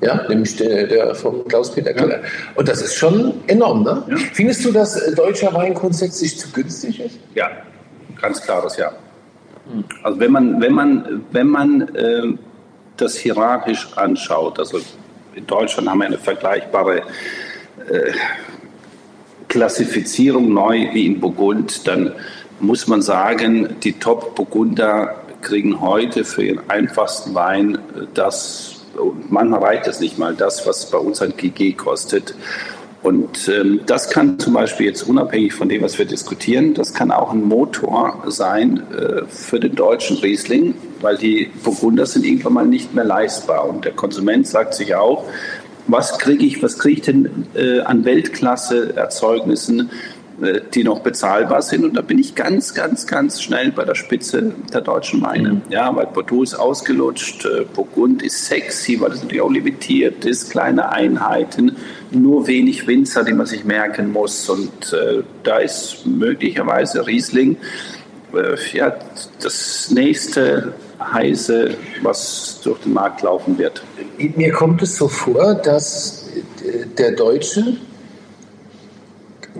Ja, 0.00 0.26
nämlich 0.28 0.56
der, 0.56 0.88
der 0.88 1.14
vom 1.14 1.46
Klaus-Peter 1.46 1.94
Keller. 1.94 2.18
Ja. 2.18 2.28
Und 2.56 2.68
das 2.68 2.82
ist 2.82 2.96
schon 2.96 3.34
enorm, 3.46 3.84
ne? 3.84 4.02
Ja. 4.10 4.16
Findest 4.32 4.64
du, 4.64 4.72
dass 4.72 4.96
äh, 4.96 5.14
deutscher 5.14 5.54
Wein 5.54 5.74
grundsätzlich 5.74 6.36
zu 6.36 6.48
günstig 6.50 6.98
ist? 6.98 7.18
Ja, 7.36 7.48
ganz 8.20 8.42
klares 8.42 8.76
Ja. 8.76 8.92
Also 10.02 10.20
wenn 10.20 10.32
man, 10.32 10.60
wenn 10.60 10.72
man, 10.72 11.24
wenn 11.30 11.46
man 11.48 11.94
äh, 11.94 12.22
das 12.96 13.16
hierarchisch 13.16 13.88
anschaut, 13.96 14.58
also 14.58 14.80
in 15.34 15.46
Deutschland 15.46 15.88
haben 15.88 15.98
wir 15.98 16.06
eine 16.06 16.18
vergleichbare 16.18 17.02
äh, 17.88 18.12
Klassifizierung 19.48 20.52
neu 20.52 20.88
wie 20.92 21.06
in 21.06 21.20
Burgund, 21.20 21.86
dann 21.86 22.12
muss 22.60 22.86
man 22.86 23.02
sagen, 23.02 23.76
die 23.82 23.92
Top-Burgunder 23.92 25.22
kriegen 25.40 25.80
heute 25.80 26.24
für 26.24 26.44
ihren 26.44 26.68
einfachsten 26.68 27.34
Wein 27.34 27.76
äh, 27.76 28.06
das 28.14 28.78
manchmal 29.28 29.60
reicht 29.60 29.86
es 29.86 30.00
nicht 30.00 30.18
mal 30.18 30.34
das, 30.34 30.66
was 30.66 30.90
bei 30.90 30.98
uns 30.98 31.22
ein 31.22 31.36
GG 31.36 31.72
kostet. 31.74 32.34
Und 33.02 33.48
ähm, 33.48 33.80
das 33.86 34.10
kann 34.10 34.38
zum 34.40 34.54
Beispiel 34.54 34.86
jetzt 34.86 35.02
unabhängig 35.02 35.54
von 35.54 35.68
dem, 35.68 35.82
was 35.82 35.98
wir 35.98 36.04
diskutieren, 36.04 36.74
das 36.74 36.92
kann 36.92 37.12
auch 37.12 37.32
ein 37.32 37.44
Motor 37.44 38.24
sein 38.26 38.82
äh, 38.92 39.22
für 39.28 39.60
den 39.60 39.76
deutschen 39.76 40.16
Riesling, 40.18 40.74
weil 41.00 41.16
die 41.16 41.50
Burgunder 41.62 42.06
sind 42.06 42.26
irgendwann 42.26 42.54
mal 42.54 42.66
nicht 42.66 42.94
mehr 42.94 43.04
leistbar. 43.04 43.68
Und 43.68 43.84
der 43.84 43.92
Konsument 43.92 44.48
sagt 44.48 44.74
sich 44.74 44.96
auch, 44.96 45.24
was 45.86 46.18
kriege 46.18 46.44
ich, 46.44 46.62
was 46.62 46.78
kriege 46.78 47.00
ich 47.00 47.06
denn 47.06 47.46
äh, 47.54 47.80
an 47.80 48.04
Weltklasse-Erzeugnissen 48.04 49.90
die 50.74 50.84
noch 50.84 51.00
bezahlbar 51.00 51.62
sind. 51.62 51.84
Und 51.84 51.94
da 51.94 52.00
bin 52.00 52.18
ich 52.18 52.34
ganz, 52.34 52.74
ganz, 52.74 53.06
ganz 53.06 53.42
schnell 53.42 53.72
bei 53.72 53.84
der 53.84 53.94
Spitze 53.94 54.52
der 54.72 54.82
deutschen 54.82 55.20
Weine. 55.22 55.54
Mhm. 55.54 55.62
Ja, 55.68 55.94
weil 55.94 56.06
Bordeaux 56.06 56.42
ist 56.42 56.54
ausgelutscht, 56.54 57.44
äh, 57.44 57.64
Burgund 57.74 58.22
ist 58.22 58.46
sexy, 58.46 59.00
weil 59.00 59.12
es 59.12 59.22
natürlich 59.22 59.42
auch 59.42 59.50
limitiert 59.50 60.24
ist, 60.24 60.50
kleine 60.50 60.90
Einheiten, 60.90 61.76
nur 62.10 62.46
wenig 62.46 62.86
Winzer, 62.86 63.24
die 63.24 63.32
man 63.32 63.46
sich 63.46 63.64
merken 63.64 64.12
muss. 64.12 64.48
Und 64.48 64.92
äh, 64.92 65.22
da 65.42 65.58
ist 65.58 66.06
möglicherweise 66.06 67.06
Riesling 67.06 67.56
äh, 68.32 68.56
ja, 68.76 68.94
das 69.42 69.90
nächste 69.90 70.72
heiße, 71.00 71.74
was 72.02 72.60
durch 72.62 72.78
den 72.80 72.92
Markt 72.92 73.22
laufen 73.22 73.58
wird. 73.58 73.82
Mir 74.18 74.52
kommt 74.52 74.82
es 74.82 74.96
so 74.96 75.08
vor, 75.08 75.54
dass 75.54 76.28
der 76.96 77.12
Deutsche 77.12 77.76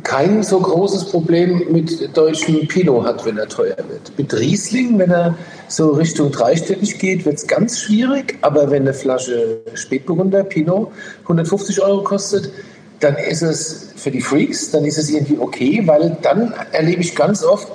kein 0.02 0.42
so 0.42 0.60
großes 0.60 1.06
Problem 1.06 1.62
mit 1.70 2.16
deutschem 2.16 2.66
Pinot 2.68 3.04
hat, 3.04 3.24
wenn 3.24 3.38
er 3.38 3.48
teuer 3.48 3.76
wird. 3.76 4.12
Mit 4.16 4.32
Riesling, 4.34 4.98
wenn 4.98 5.10
er 5.10 5.36
so 5.68 5.90
Richtung 5.90 6.30
dreistellig 6.30 6.98
geht, 6.98 7.24
wird 7.24 7.36
es 7.36 7.46
ganz 7.46 7.80
schwierig. 7.80 8.38
Aber 8.42 8.70
wenn 8.70 8.82
eine 8.82 8.94
Flasche 8.94 9.60
Spätburgunder 9.74 10.44
Pinot 10.44 10.90
150 11.22 11.82
Euro 11.82 12.02
kostet, 12.02 12.50
dann 13.00 13.16
ist 13.16 13.42
es 13.42 13.90
für 13.96 14.10
die 14.10 14.20
Freaks, 14.20 14.70
dann 14.70 14.84
ist 14.84 14.98
es 14.98 15.10
irgendwie 15.10 15.38
okay, 15.38 15.82
weil 15.86 16.16
dann 16.22 16.52
erlebe 16.72 17.00
ich 17.00 17.14
ganz 17.14 17.44
oft, 17.44 17.68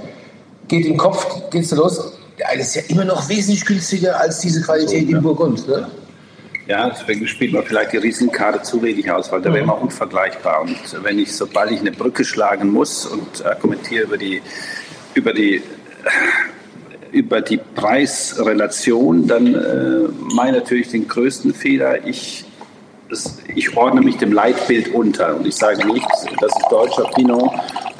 geht 0.68 0.86
im 0.86 0.98
Kopf, 0.98 1.50
geht's 1.50 1.72
los, 1.72 2.14
das 2.38 2.68
ist 2.68 2.76
ja 2.76 2.82
immer 2.90 3.06
noch 3.06 3.30
wesentlich 3.30 3.66
günstiger 3.66 4.20
als 4.20 4.40
diese 4.40 4.62
Qualität 4.62 5.06
so, 5.06 5.12
ja. 5.12 5.18
in 5.18 5.24
Burgund. 5.24 5.68
Ne? 5.68 5.88
Ja, 6.68 6.90
deswegen 6.90 7.28
spielt 7.28 7.52
man 7.52 7.64
vielleicht 7.64 7.92
die 7.92 7.98
Riesenkarte 7.98 8.62
zu 8.62 8.82
wenig 8.82 9.12
aus, 9.12 9.32
weil 9.32 9.42
da 9.42 9.54
wäre 9.54 9.66
man 9.66 9.80
unvergleichbar. 9.80 10.62
Und 10.62 10.78
wenn 11.04 11.20
ich, 11.20 11.36
sobald 11.36 11.72
ich 11.72 11.82
eine 11.82 11.92
Brücke 11.92 12.24
schlagen 12.24 12.70
muss 12.72 13.06
und 13.06 13.46
argumentiere 13.46 14.04
über 14.04 14.18
die, 14.18 14.42
über 15.14 15.34
die, 15.34 15.62
über 17.12 17.42
die 17.42 17.60
Preisrelation, 17.76 19.28
dann 19.28 19.54
äh, 19.54 20.10
meine 20.34 20.60
natürlich 20.60 20.88
den 20.88 21.08
größten 21.08 21.54
Fehler. 21.54 22.08
Ich, 22.08 22.46
das, 23.10 23.40
ich 23.54 23.76
ordne 23.76 24.02
mich 24.02 24.18
dem 24.18 24.32
Leitbild 24.32 24.94
unter 24.94 25.36
und 25.36 25.46
ich 25.46 25.56
sage 25.56 25.86
nicht, 25.86 26.08
das 26.40 26.56
ist 26.56 26.66
deutscher 26.72 27.04
Pinot 27.14 27.52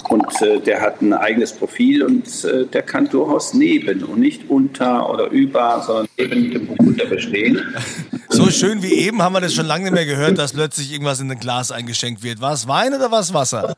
und 0.10 0.42
äh, 0.42 0.60
der 0.60 0.82
hat 0.82 1.02
ein 1.02 1.14
eigenes 1.14 1.52
Profil 1.52 2.04
und 2.04 2.46
äh, 2.46 2.66
der 2.66 2.82
kann 2.82 3.10
durchaus 3.10 3.54
neben 3.54 4.04
und 4.04 4.20
nicht 4.20 4.50
unter 4.50 5.10
oder 5.10 5.30
über, 5.30 5.84
sondern 5.86 6.08
neben 6.18 6.52
dem 6.52 6.68
Burgunder 6.68 7.06
bestehen. 7.06 7.62
So 8.34 8.50
schön 8.50 8.82
wie 8.82 8.94
eben 8.94 9.22
haben 9.22 9.34
wir 9.34 9.42
das 9.42 9.54
schon 9.54 9.68
lange 9.68 9.84
nicht 9.84 9.94
mehr 9.94 10.08
gehört, 10.08 10.40
dass 10.40 10.54
plötzlich 10.54 10.92
irgendwas 10.92 11.20
in 11.20 11.30
ein 11.30 11.40
Glas 11.40 11.72
eingeschenkt 11.72 12.24
wird. 12.24 12.42
War 12.42 12.54
es 12.54 12.68
Wein 12.68 12.94
oder 12.96 13.12
war 13.12 13.20
es 13.20 13.32
Wasser? 13.32 13.76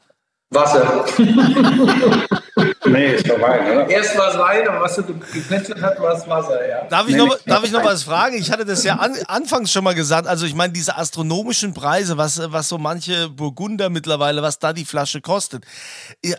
Wasser. 0.49 1.05
nee, 2.88 3.15
ist 3.15 3.30
Wein, 3.30 3.71
oder? 3.71 3.89
Erst 3.89 4.17
war 4.17 4.30
es 4.30 4.38
Wein, 4.38 4.67
aber 4.67 4.82
was 4.82 4.95
du 4.95 5.04
geplätschert 5.04 5.82
hast, 5.82 6.00
war 6.00 6.13
es 6.13 6.28
Wasser, 6.28 6.67
ja. 6.67 6.84
Darf 6.86 7.08
ich, 7.08 7.15
nee, 7.15 7.26
noch, 7.26 7.38
darf 7.45 7.63
ich 7.63 7.71
noch 7.71 7.84
was 7.84 8.04
fragen? 8.04 8.38
Ich 8.38 8.52
hatte 8.52 8.65
das 8.65 8.84
ja 8.84 8.95
an, 8.95 9.15
anfangs 9.28 9.71
schon 9.71 9.84
mal 9.84 9.95
gesagt. 9.95 10.28
Also, 10.28 10.45
ich 10.45 10.56
meine, 10.56 10.74
diese 10.74 10.98
astronomischen 10.98 11.74
Preise, 11.74 12.17
was, 12.17 12.41
was 12.52 12.69
so 12.69 12.78
manche 12.78 13.30
Burgunder 13.30 13.89
mittlerweile, 13.89 14.41
was 14.41 14.60
da 14.60 14.74
die 14.74 14.86
Flasche 14.86 15.21
kostet. 15.21 15.65
Äh, 16.21 16.36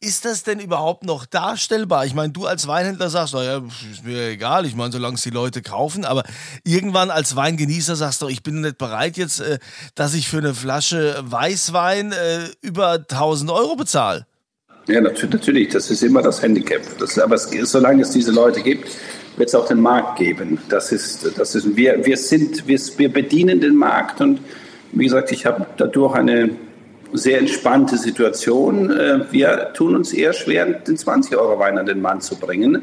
ist 0.00 0.24
das 0.24 0.42
denn 0.42 0.60
überhaupt 0.60 1.04
noch 1.04 1.26
darstellbar? 1.26 2.06
Ich 2.06 2.14
meine, 2.14 2.32
du 2.32 2.46
als 2.46 2.66
Weinhändler 2.66 3.10
sagst, 3.10 3.34
naja, 3.34 3.62
ist 3.90 4.04
mir 4.04 4.28
egal. 4.28 4.66
Ich 4.66 4.74
meine, 4.74 4.92
solange 4.92 5.16
es 5.16 5.22
die 5.22 5.30
Leute 5.30 5.62
kaufen. 5.62 6.04
Aber 6.04 6.24
irgendwann 6.64 7.10
als 7.10 7.36
Weingenießer 7.36 7.96
sagst 7.96 8.22
du, 8.22 8.28
ich 8.28 8.42
bin 8.42 8.60
nicht 8.60 8.78
bereit 8.78 9.16
jetzt, 9.16 9.40
äh, 9.40 9.58
dass 9.94 10.14
ich 10.14 10.28
für 10.28 10.38
eine 10.38 10.54
Flasche 10.54 11.16
Weißwein 11.22 12.12
äh, 12.12 12.48
über 12.60 12.92
1000 12.92 13.50
Euro 13.50 13.76
bezahle. 13.76 14.26
Ja, 14.88 15.00
natürlich, 15.00 15.68
das 15.68 15.90
ist 15.90 16.02
immer 16.02 16.22
das 16.22 16.42
Handicap. 16.42 16.82
Das, 16.98 17.18
aber 17.18 17.36
es, 17.36 17.48
solange 17.70 18.02
es 18.02 18.10
diese 18.10 18.32
Leute 18.32 18.62
gibt, 18.62 18.88
wird 19.36 19.48
es 19.48 19.54
auch 19.54 19.66
den 19.66 19.80
Markt 19.80 20.18
geben. 20.18 20.58
Das 20.68 20.90
ist, 20.90 21.38
das 21.38 21.54
ist, 21.54 21.76
wir, 21.76 22.04
wir, 22.04 22.16
sind, 22.16 22.66
wir, 22.66 22.80
wir 22.96 23.12
bedienen 23.12 23.60
den 23.60 23.76
Markt 23.76 24.20
und 24.20 24.40
wie 24.92 25.04
gesagt, 25.04 25.32
ich 25.32 25.46
habe 25.46 25.66
dadurch 25.76 26.14
eine 26.16 26.50
sehr 27.12 27.38
entspannte 27.38 27.96
Situation. 27.96 28.90
Äh, 28.90 29.20
wir 29.30 29.72
tun 29.74 29.94
uns 29.94 30.12
eher 30.12 30.32
schwer, 30.32 30.66
den 30.66 30.96
20-Euro-Wein 30.96 31.78
an 31.78 31.86
den 31.86 32.00
Mann 32.00 32.20
zu 32.20 32.36
bringen, 32.36 32.82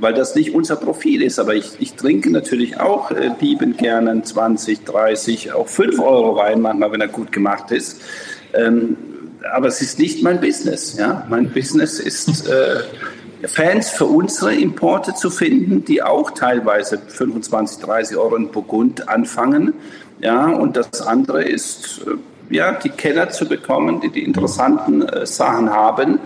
weil 0.00 0.14
das 0.14 0.34
nicht 0.34 0.54
unser 0.54 0.76
Profil 0.76 1.22
ist. 1.22 1.38
Aber 1.38 1.54
ich, 1.54 1.72
ich 1.78 1.94
trinke 1.94 2.30
natürlich 2.30 2.80
auch 2.80 3.10
äh, 3.10 3.30
liebend 3.40 3.78
gerne 3.78 4.10
einen 4.10 4.24
20, 4.24 4.84
30, 4.84 5.52
auch 5.52 5.68
5-Euro-Wein 5.68 6.60
manchmal, 6.60 6.92
wenn 6.92 7.00
er 7.00 7.08
gut 7.08 7.30
gemacht 7.30 7.70
ist. 7.70 8.00
Aber 9.52 9.68
es 9.68 9.80
ist 9.82 9.98
nicht 9.98 10.22
mein 10.22 10.40
Business. 10.40 10.96
Ja? 10.96 11.26
Mein 11.28 11.50
Business 11.50 12.00
ist, 12.00 12.48
äh, 12.48 12.80
Fans 13.46 13.90
für 13.90 14.06
unsere 14.06 14.54
Importe 14.54 15.14
zu 15.14 15.30
finden, 15.30 15.84
die 15.84 16.02
auch 16.02 16.30
teilweise 16.30 16.98
25, 16.98 17.78
30 17.80 18.16
Euro 18.16 18.36
in 18.36 18.50
Burgund 18.50 19.08
anfangen. 19.08 19.74
Ja? 20.20 20.46
Und 20.46 20.76
das 20.76 21.02
andere 21.02 21.44
ist, 21.44 22.00
äh, 22.06 22.54
ja, 22.54 22.72
die 22.72 22.90
Keller 22.90 23.30
zu 23.30 23.46
bekommen, 23.46 24.00
die 24.00 24.10
die 24.10 24.24
interessanten 24.24 25.02
äh, 25.02 25.26
Sachen 25.26 25.70
haben 25.70 26.18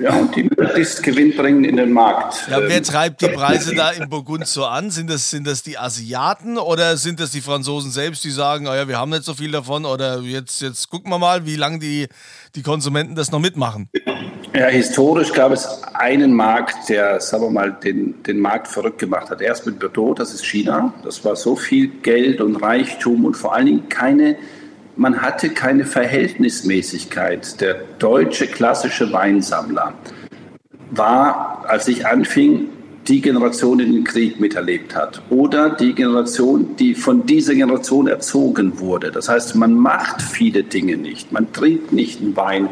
ja, 0.00 0.14
und 0.14 0.34
die 0.34 0.44
möglichst 0.44 1.02
Gewinn 1.02 1.36
bringen 1.36 1.64
in 1.64 1.76
den 1.76 1.92
Markt. 1.92 2.48
Ja, 2.50 2.60
wer 2.60 2.76
ähm, 2.76 2.82
treibt 2.82 3.22
die 3.22 3.28
Preise 3.28 3.74
da 3.74 3.90
in 3.90 4.08
Burgund 4.08 4.46
so 4.46 4.64
an? 4.64 4.90
Sind 4.90 5.10
das, 5.10 5.30
sind 5.30 5.46
das 5.46 5.62
die 5.62 5.78
Asiaten 5.78 6.58
oder 6.58 6.96
sind 6.96 7.20
das 7.20 7.30
die 7.30 7.40
Franzosen 7.40 7.90
selbst, 7.90 8.24
die 8.24 8.30
sagen, 8.30 8.66
oh 8.66 8.74
ja, 8.74 8.88
wir 8.88 8.98
haben 8.98 9.10
nicht 9.10 9.24
so 9.24 9.34
viel 9.34 9.50
davon 9.50 9.84
oder 9.84 10.20
jetzt, 10.20 10.60
jetzt 10.62 10.88
gucken 10.90 11.10
wir 11.10 11.18
mal, 11.18 11.46
wie 11.46 11.56
lange 11.56 11.78
die, 11.78 12.08
die 12.54 12.62
Konsumenten 12.62 13.14
das 13.14 13.30
noch 13.30 13.40
mitmachen? 13.40 13.88
Ja, 14.54 14.66
historisch 14.66 15.32
gab 15.32 15.52
es 15.52 15.66
einen 15.94 16.32
Markt, 16.32 16.88
der, 16.88 17.20
sagen 17.20 17.44
wir 17.44 17.50
mal, 17.50 17.72
den, 17.72 18.22
den 18.22 18.40
Markt 18.40 18.66
verrückt 18.66 18.98
gemacht 18.98 19.30
hat. 19.30 19.40
Erst 19.40 19.66
mit 19.66 19.78
Bordeaux, 19.78 20.14
das 20.14 20.32
ist 20.32 20.44
China. 20.44 20.92
Das 21.04 21.24
war 21.24 21.36
so 21.36 21.54
viel 21.54 21.88
Geld 21.88 22.40
und 22.40 22.56
Reichtum 22.56 23.24
und 23.24 23.36
vor 23.36 23.54
allen 23.54 23.66
Dingen 23.66 23.88
keine 23.88 24.36
man 24.98 25.22
hatte 25.22 25.50
keine 25.50 25.84
Verhältnismäßigkeit. 25.84 27.60
Der 27.60 27.76
deutsche 27.98 28.48
klassische 28.48 29.12
Weinsammler 29.12 29.94
war, 30.90 31.64
als 31.68 31.88
ich 31.88 32.06
anfing, 32.06 32.68
die 33.06 33.22
Generation, 33.22 33.78
die 33.78 33.86
den 33.86 34.04
Krieg 34.04 34.38
miterlebt 34.38 34.94
hat 34.94 35.22
oder 35.30 35.70
die 35.70 35.94
Generation, 35.94 36.76
die 36.76 36.94
von 36.94 37.24
dieser 37.24 37.54
Generation 37.54 38.06
erzogen 38.06 38.80
wurde. 38.80 39.10
Das 39.10 39.28
heißt, 39.28 39.54
man 39.54 39.74
macht 39.74 40.20
viele 40.20 40.62
Dinge 40.62 40.96
nicht. 40.96 41.32
Man 41.32 41.50
trinkt 41.52 41.92
nicht 41.92 42.20
einen 42.20 42.36
Wein, 42.36 42.68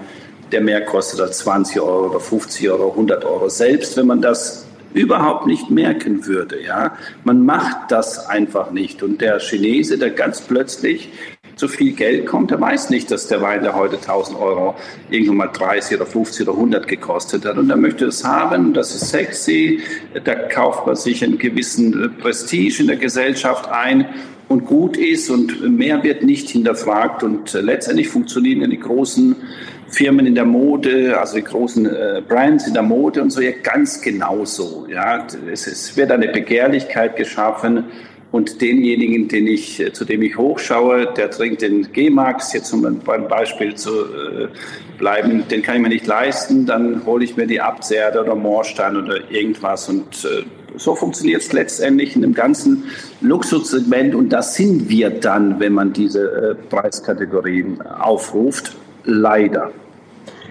der 0.53 0.61
mehr 0.61 0.85
kostet 0.85 1.21
als 1.21 1.39
20 1.39 1.81
Euro 1.81 2.11
oder 2.11 2.21
50 2.21 2.69
Euro, 2.69 2.91
100 2.91 3.25
Euro. 3.25 3.49
Selbst 3.49 3.97
wenn 3.97 4.09
man 4.09 4.21
das 4.21 4.67
überhaupt 4.97 5.47
nicht 5.47 5.71
merken 5.71 6.27
würde. 6.27 6.63
Ja, 6.63 6.97
man 7.25 7.45
macht 7.45 7.91
das 7.91 8.27
einfach 8.27 8.71
nicht. 8.71 9.03
Und 9.03 9.21
der 9.21 9.39
Chinese, 9.41 9.99
der 9.99 10.11
ganz 10.11 10.41
plötzlich 10.41 11.11
zu 11.57 11.69
viel 11.69 11.93
Geld 11.93 12.27
kommt, 12.27 12.51
der 12.51 12.61
weiß 12.61 12.91
nicht, 12.91 13.11
dass 13.11 13.29
der 13.29 13.41
Wein, 13.41 13.63
der 13.63 13.75
heute 13.75 13.97
1000 13.97 14.39
Euro 14.39 14.75
irgendwann 15.09 15.37
mal 15.37 15.47
30 15.47 15.97
oder 15.97 16.07
50 16.07 16.47
oder 16.47 16.57
100 16.57 16.87
gekostet 16.87 17.47
hat. 17.47 17.57
Und 17.57 17.71
er 17.71 17.77
möchte 17.77 18.05
es 18.05 18.23
haben, 18.25 18.75
das 18.75 18.95
ist 18.95 19.09
sexy, 19.09 19.81
da 20.23 20.35
kauft 20.35 20.87
man 20.87 20.97
sich 20.97 21.25
einen 21.25 21.39
gewissen 21.39 22.05
äh, 22.05 22.09
Prestige 22.09 22.83
in 22.83 22.89
der 22.89 22.97
Gesellschaft 22.97 23.71
ein 23.71 24.07
und 24.49 24.67
gut 24.67 24.99
ist 24.99 25.31
und 25.31 25.77
mehr 25.77 26.03
wird 26.03 26.23
nicht 26.23 26.51
hinterfragt. 26.51 27.23
Und 27.23 27.55
äh, 27.55 27.63
letztendlich 27.63 28.09
funktionieren 28.09 28.71
die 28.71 28.79
großen 28.79 29.35
Firmen 29.89 30.27
in 30.27 30.35
der 30.35 30.45
Mode, 30.45 31.19
also 31.19 31.37
die 31.37 31.45
großen 31.45 31.87
äh, 31.87 32.23
Brands 32.29 32.67
in 32.67 32.75
der 32.75 32.83
Mode 32.83 33.23
und 33.23 33.31
so 33.31 33.41
ja 33.41 33.53
ganz 33.63 34.03
genauso. 34.03 34.87
Ja, 34.91 35.27
es, 35.51 35.67
es 35.67 35.97
wird 35.97 36.13
eine 36.13 36.29
Begehrlichkeit 36.29 37.17
geschaffen 37.17 37.85
Und 38.37 38.61
denjenigen, 38.61 39.29
den 39.29 39.47
ich, 39.47 39.83
zu 39.95 40.05
dem 40.05 40.21
ich 40.21 40.37
hochschaue, 40.37 41.07
der 41.17 41.31
trinkt 41.31 41.63
den 41.63 41.91
G-Max, 41.91 42.53
jetzt 42.53 42.71
um 42.71 43.01
beim 43.03 43.29
Beispiel 43.29 43.75
zu 43.75 43.91
äh, 43.91 44.49
bleiben, 44.99 45.45
den 45.51 45.63
kann 45.63 45.77
ich 45.77 45.81
mir 45.81 45.89
nicht 45.89 46.07
leisten, 46.07 46.67
dann 46.67 47.07
hole 47.07 47.25
ich 47.25 47.39
mir 47.39 47.47
die 47.47 47.63
Abzerde 47.63 48.21
oder 48.21 48.35
Moorstein 48.35 48.99
oder 48.99 49.31
irgendwas. 49.31 49.89
Und 49.89 50.27
äh, 50.27 50.45
so 50.77 50.95
funktioniert 50.95 51.41
es 51.41 51.55
letztendlich 51.55 52.15
in 52.15 52.21
dem 52.21 52.35
ganzen 52.35 52.85
Luxussegment. 53.23 54.15
Und 54.15 54.29
das 54.29 54.55
sind 54.55 54.91
wir 54.91 55.09
dann, 55.09 55.59
wenn 55.59 55.73
man 55.73 55.95
diese 55.95 56.21
äh, 56.21 56.55
Preiskategorien 56.69 57.81
aufruft. 57.81 58.77
Leider. 59.05 59.73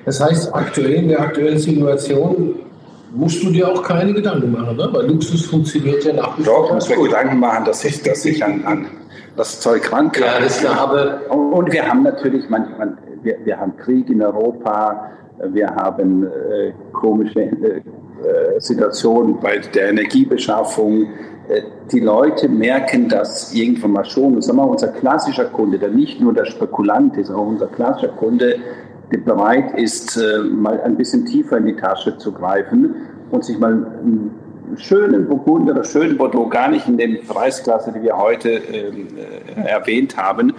Das 0.05 0.19
heißt, 0.19 0.55
aktuell 0.55 0.93
in 0.93 1.09
der 1.09 1.19
aktuellen 1.19 1.59
Situation 1.59 2.55
musst 3.15 3.43
du 3.43 3.49
dir 3.49 3.69
auch 3.69 3.81
keine 3.81 4.13
Gedanken 4.13 4.51
machen, 4.51 4.75
ne? 4.77 4.89
weil 4.91 5.07
Luxus 5.07 5.45
funktioniert 5.45 6.03
ja 6.03 6.13
nach 6.13 6.37
wie 6.37 6.43
vor. 6.43 6.67
Doch, 6.67 6.73
muss 6.73 6.89
mir 6.89 7.01
Gedanken 7.01 7.39
machen, 7.39 7.65
dass 7.65 7.83
ich, 7.85 8.01
dass 8.03 8.25
ich 8.25 8.43
an, 8.43 8.63
an 8.65 8.87
das 9.35 9.59
Zeug 9.59 9.91
rankam. 9.91 10.23
Ja, 10.23 10.39
das 10.39 10.65
aber 10.65 11.21
und 11.29 11.71
wir 11.71 11.87
haben 11.87 12.03
natürlich 12.03 12.49
manchmal, 12.49 12.97
wir, 13.23 13.37
wir 13.43 13.59
haben 13.59 13.75
Krieg 13.77 14.09
in 14.09 14.21
Europa, 14.21 15.11
wir 15.51 15.67
haben 15.67 16.25
äh, 16.25 16.73
komische 16.93 17.41
äh, 17.41 18.59
Situationen 18.59 19.39
bei 19.39 19.57
der 19.57 19.89
Energiebeschaffung. 19.89 21.03
Äh, 21.49 21.61
die 21.91 21.99
Leute 21.99 22.47
merken 22.47 23.09
das 23.09 23.53
irgendwann 23.53 23.91
mal 23.91 24.05
schon. 24.05 24.35
Und 24.35 24.43
sagen 24.43 24.57
wir, 24.57 24.67
unser 24.67 24.87
klassischer 24.87 25.45
Kunde, 25.45 25.77
der 25.77 25.89
nicht 25.89 26.21
nur 26.21 26.33
der 26.33 26.45
Spekulant 26.45 27.17
ist, 27.17 27.29
auch 27.29 27.47
unser 27.47 27.67
klassischer 27.67 28.13
Kunde, 28.13 28.55
bereit 29.17 29.77
ist, 29.77 30.17
äh, 30.17 30.39
mal 30.39 30.81
ein 30.81 30.95
bisschen 30.97 31.25
tiefer 31.25 31.57
in 31.57 31.65
die 31.65 31.75
Tasche 31.75 32.17
zu 32.17 32.31
greifen 32.31 32.95
und 33.31 33.43
sich 33.45 33.57
mal 33.57 33.71
einen 33.71 34.31
schönen 34.77 35.27
Burgunder 35.27 35.73
oder 35.73 35.83
schönen 35.83 36.17
Bordeaux, 36.17 36.49
gar 36.49 36.69
nicht 36.69 36.87
in 36.87 36.97
den 36.97 37.25
Preisklasse, 37.25 37.93
die 37.93 38.01
wir 38.01 38.17
heute 38.17 38.49
ähm, 38.49 39.07
äh, 39.17 39.67
erwähnt 39.67 40.17
haben, 40.17 40.53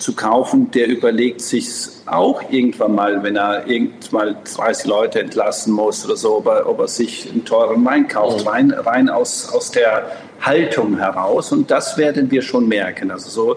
zu 0.00 0.14
kaufen, 0.14 0.70
der 0.70 0.88
überlegt 0.88 1.42
sich 1.42 1.66
auch 2.06 2.42
irgendwann 2.50 2.94
mal, 2.94 3.22
wenn 3.22 3.36
er 3.36 3.66
irgendwann 3.66 4.36
30 4.44 4.86
Leute 4.86 5.20
entlassen 5.20 5.74
muss 5.74 6.04
oder 6.04 6.16
so, 6.16 6.38
ob 6.38 6.46
er, 6.46 6.68
ob 6.68 6.80
er 6.80 6.88
sich 6.88 7.30
einen 7.30 7.44
teuren 7.44 7.84
Wein 7.84 8.08
kauft, 8.08 8.46
rein, 8.46 8.70
rein 8.70 9.10
aus, 9.10 9.52
aus 9.52 9.70
der 9.70 10.10
Haltung 10.40 10.98
heraus. 10.98 11.52
Und 11.52 11.70
das 11.70 11.98
werden 11.98 12.30
wir 12.30 12.40
schon 12.42 12.66
merken. 12.66 13.10
Also 13.10 13.28
so 13.28 13.56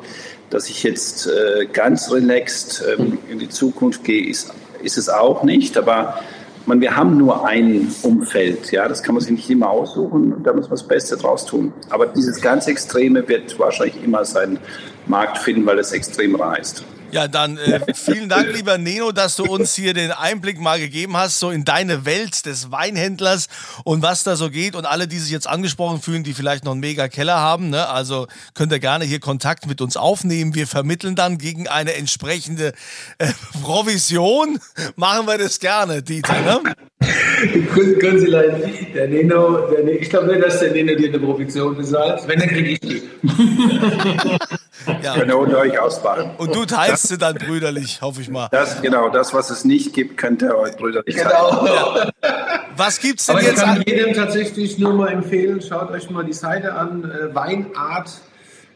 dass 0.53 0.69
ich 0.69 0.83
jetzt 0.83 1.27
äh, 1.27 1.65
ganz 1.65 2.11
relaxed 2.11 2.83
ähm, 2.97 3.17
in 3.29 3.39
die 3.39 3.49
Zukunft 3.49 4.03
gehe, 4.03 4.29
ist, 4.29 4.53
ist 4.83 4.97
es 4.97 5.09
auch 5.09 5.43
nicht. 5.43 5.77
Aber 5.77 6.19
man, 6.67 6.79
wir 6.79 6.95
haben 6.95 7.17
nur 7.17 7.47
ein 7.47 7.91
Umfeld. 8.03 8.71
Ja, 8.71 8.87
das 8.87 9.01
kann 9.01 9.15
man 9.15 9.23
sich 9.23 9.31
nicht 9.31 9.49
immer 9.49 9.69
aussuchen 9.69 10.43
da 10.43 10.53
muss 10.53 10.63
man 10.63 10.77
das 10.77 10.87
Beste 10.87 11.17
draus 11.17 11.45
tun. 11.45 11.73
Aber 11.89 12.05
dieses 12.05 12.39
ganz 12.39 12.67
Extreme 12.67 13.27
wird 13.27 13.57
wahrscheinlich 13.57 14.03
immer 14.03 14.23
seinen 14.25 14.59
Markt 15.07 15.39
finden, 15.39 15.65
weil 15.65 15.79
es 15.79 15.91
extrem 15.91 16.35
reißt. 16.35 16.83
Ja, 17.13 17.27
dann 17.27 17.59
äh, 17.59 17.79
vielen 17.93 18.27
Dank, 18.27 18.51
lieber 18.55 18.79
Neno, 18.79 19.11
dass 19.11 19.35
du 19.35 19.43
uns 19.43 19.75
hier 19.75 19.93
den 19.93 20.11
Einblick 20.11 20.59
mal 20.59 20.79
gegeben 20.79 21.15
hast, 21.15 21.39
so 21.39 21.51
in 21.51 21.63
deine 21.63 22.05
Welt 22.05 22.47
des 22.47 22.71
Weinhändlers 22.71 23.49
und 23.83 24.01
was 24.01 24.23
da 24.23 24.35
so 24.35 24.49
geht. 24.49 24.75
Und 24.75 24.85
alle, 24.85 25.07
die 25.07 25.19
sich 25.19 25.31
jetzt 25.31 25.47
angesprochen 25.47 26.01
fühlen, 26.01 26.23
die 26.23 26.33
vielleicht 26.33 26.65
noch 26.65 26.71
einen 26.71 26.81
mega 26.81 27.07
Keller 27.09 27.39
haben, 27.39 27.69
ne, 27.69 27.87
also 27.87 28.25
könnt 28.55 28.71
ihr 28.71 28.79
gerne 28.79 29.05
hier 29.05 29.19
Kontakt 29.19 29.67
mit 29.67 29.79
uns 29.79 29.95
aufnehmen. 29.95 30.55
Wir 30.55 30.65
vermitteln 30.65 31.15
dann 31.15 31.37
gegen 31.37 31.67
eine 31.67 31.93
entsprechende 31.93 32.73
äh, 33.19 33.27
Provision. 33.61 34.59
Machen 34.95 35.27
wir 35.27 35.37
das 35.37 35.59
gerne, 35.59 36.01
Dieter. 36.01 36.41
Ne? 36.41 36.61
können 37.99 38.19
Sie 38.19 38.27
leiden. 38.27 38.61
Der 38.93 39.07
Neno, 39.07 39.67
der, 39.67 39.87
ich 40.01 40.09
glaube 40.09 40.27
nicht, 40.27 40.43
dass 40.43 40.59
der 40.59 40.71
Neno 40.71 40.95
dir 40.95 41.09
eine 41.09 41.19
Provision 41.19 41.75
bezahlt. 41.75 42.27
Wenn, 42.27 42.39
dann 42.39 42.49
kriege 42.49 42.69
ich 42.71 42.79
die. 42.79 43.01
ja. 45.03 45.15
Ihr 45.15 45.37
unter 45.37 45.59
euch 45.59 45.77
ausbaden. 45.79 46.31
Und 46.37 46.55
du 46.55 46.65
teilst 46.65 47.02
sie 47.07 47.17
dann 47.17 47.35
brüderlich, 47.35 48.01
hoffe 48.01 48.21
ich 48.21 48.29
mal. 48.29 48.47
Das, 48.51 48.81
genau, 48.81 49.09
das, 49.09 49.33
was 49.33 49.49
es 49.49 49.65
nicht 49.65 49.93
gibt, 49.93 50.17
könnt 50.17 50.41
ihr 50.41 50.57
euch 50.57 50.75
brüderlich 50.75 51.15
genau. 51.15 51.65
Ja. 51.65 52.09
Was 52.75 52.99
gibt's 52.99 53.27
denn 53.27 53.35
Aber 53.35 53.45
jetzt? 53.45 53.57
Ich 53.57 53.63
kann 53.63 53.83
jedem 53.85 54.13
tatsächlich 54.13 54.77
nur 54.79 54.93
mal 54.93 55.09
empfehlen, 55.09 55.61
schaut 55.61 55.91
euch 55.91 56.09
mal 56.09 56.23
die 56.23 56.33
Seite 56.33 56.73
an, 56.73 57.03
äh, 57.03 57.33
Weinart. 57.33 58.11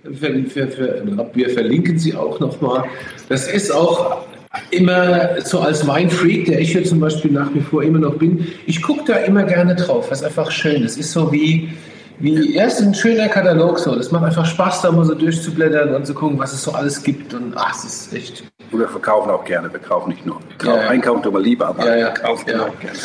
Wir, 0.04 0.56
wir, 0.56 1.28
wir 1.34 1.50
verlinken 1.50 1.98
sie 2.00 2.16
auch 2.16 2.40
nochmal. 2.40 2.86
Das 3.30 3.48
ist 3.48 3.72
auch 3.72 4.26
immer 4.72 5.42
so 5.42 5.60
als 5.60 5.86
Weinfreak, 5.88 6.46
der 6.46 6.60
ich 6.60 6.72
hier 6.72 6.84
zum 6.84 7.00
Beispiel 7.00 7.32
nach 7.32 7.54
wie 7.54 7.62
vor 7.62 7.84
immer 7.84 8.00
noch 8.00 8.16
bin, 8.16 8.48
ich 8.66 8.82
gucke 8.82 9.04
da 9.06 9.18
immer 9.18 9.44
gerne 9.44 9.76
drauf, 9.76 10.10
was 10.12 10.24
einfach 10.24 10.52
schön 10.52 10.84
ist. 10.84 10.98
ist 10.98 11.12
so 11.12 11.32
wie, 11.32 11.70
wie 12.20 12.56
erst 12.56 12.82
ein 12.82 12.94
schöner 12.94 13.28
Katalog 13.28 13.80
so. 13.80 13.96
Das 13.96 14.12
macht 14.12 14.24
einfach 14.24 14.46
Spaß, 14.46 14.82
da 14.82 14.92
mal 14.92 15.06
so 15.06 15.14
durchzublättern 15.14 15.94
und 15.94 16.06
zu 16.06 16.14
gucken, 16.14 16.40
was 16.40 16.54
es 16.54 16.64
so 16.64 16.72
alles 16.72 17.04
gibt. 17.04 17.34
Und 17.34 17.54
ach, 17.56 17.76
es 17.76 17.84
ist 17.84 18.14
echt. 18.14 18.44
Und 18.72 18.80
wir 18.80 18.88
verkaufen 18.88 19.30
auch 19.30 19.46
gerne, 19.46 19.72
wir 19.72 19.80
kaufen 19.80 20.10
nicht 20.10 20.26
nur. 20.26 20.40
Ja, 20.64 20.76
ja. 20.76 20.90
Einkaufen 20.90 21.24
tun 21.24 21.34
wir 21.34 21.42
lieber, 21.42 21.68
aber 21.68 21.86
ja, 21.88 21.96
ja. 21.96 22.10
kaufen 22.10 22.50
ja. 22.50 22.62
auch 22.62 22.80
gerne. 22.80 22.98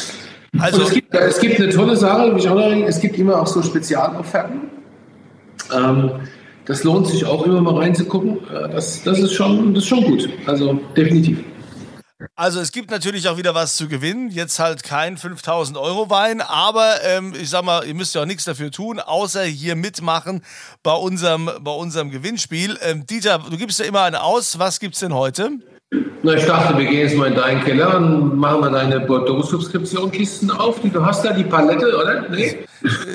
Also 0.58 0.82
es 0.82 0.90
gibt, 0.90 1.14
es 1.14 1.40
gibt 1.40 1.60
eine 1.60 1.70
tolle 1.70 1.96
Sache, 1.96 2.34
ich 2.36 2.48
auch 2.48 2.54
noch, 2.54 2.86
es 2.86 3.00
gibt 3.00 3.18
immer 3.18 3.40
auch 3.40 3.46
so 3.46 3.62
Spezialofferten. 3.62 4.60
Ähm, 5.74 6.10
das 6.66 6.84
lohnt 6.84 7.06
sich 7.06 7.24
auch 7.24 7.44
immer 7.46 7.60
mal 7.60 7.76
reinzugucken. 7.76 8.38
Äh, 8.48 8.68
das, 8.70 9.02
das, 9.02 9.18
ist, 9.18 9.32
schon, 9.32 9.74
das 9.74 9.84
ist 9.84 9.88
schon 9.88 10.04
gut. 10.04 10.28
Also 10.46 10.78
definitiv. 10.96 11.42
Also 12.34 12.60
es 12.60 12.72
gibt 12.72 12.90
natürlich 12.90 13.28
auch 13.28 13.36
wieder 13.36 13.54
was 13.54 13.76
zu 13.76 13.88
gewinnen. 13.88 14.30
Jetzt 14.30 14.58
halt 14.58 14.82
kein 14.82 15.16
5000 15.16 15.76
Euro 15.78 16.10
Wein, 16.10 16.40
aber 16.40 17.02
ähm, 17.04 17.34
ich 17.34 17.50
sag 17.50 17.64
mal, 17.64 17.86
ihr 17.86 17.94
müsst 17.94 18.14
ja 18.14 18.22
auch 18.22 18.26
nichts 18.26 18.44
dafür 18.44 18.70
tun, 18.70 19.00
außer 19.00 19.44
hier 19.44 19.76
mitmachen 19.76 20.44
bei 20.82 20.94
unserem, 20.94 21.50
bei 21.60 21.70
unserem 21.70 22.10
Gewinnspiel. 22.10 22.78
Ähm, 22.82 23.06
Dieter, 23.06 23.38
du 23.38 23.56
gibst 23.56 23.78
ja 23.78 23.84
immer 23.84 24.02
einen 24.02 24.16
aus. 24.16 24.58
Was 24.58 24.80
gibt's 24.80 25.00
denn 25.00 25.14
heute? 25.14 25.50
Na, 26.22 26.34
ich 26.34 26.46
dachte, 26.46 26.78
wir 26.78 26.86
gehen 26.86 27.00
jetzt 27.00 27.16
mal 27.16 27.28
in 27.28 27.34
deinen 27.34 27.62
Keller 27.64 27.96
und 27.96 28.36
machen 28.36 28.60
mal 28.60 28.70
deine 28.70 29.00
Bordeaux-Subskription-Kisten 29.00 30.50
auf. 30.50 30.80
Du 30.80 31.04
hast 31.04 31.24
da 31.24 31.32
die 31.32 31.44
Palette, 31.44 31.94
oder? 31.96 32.28
Nee? 32.30 32.64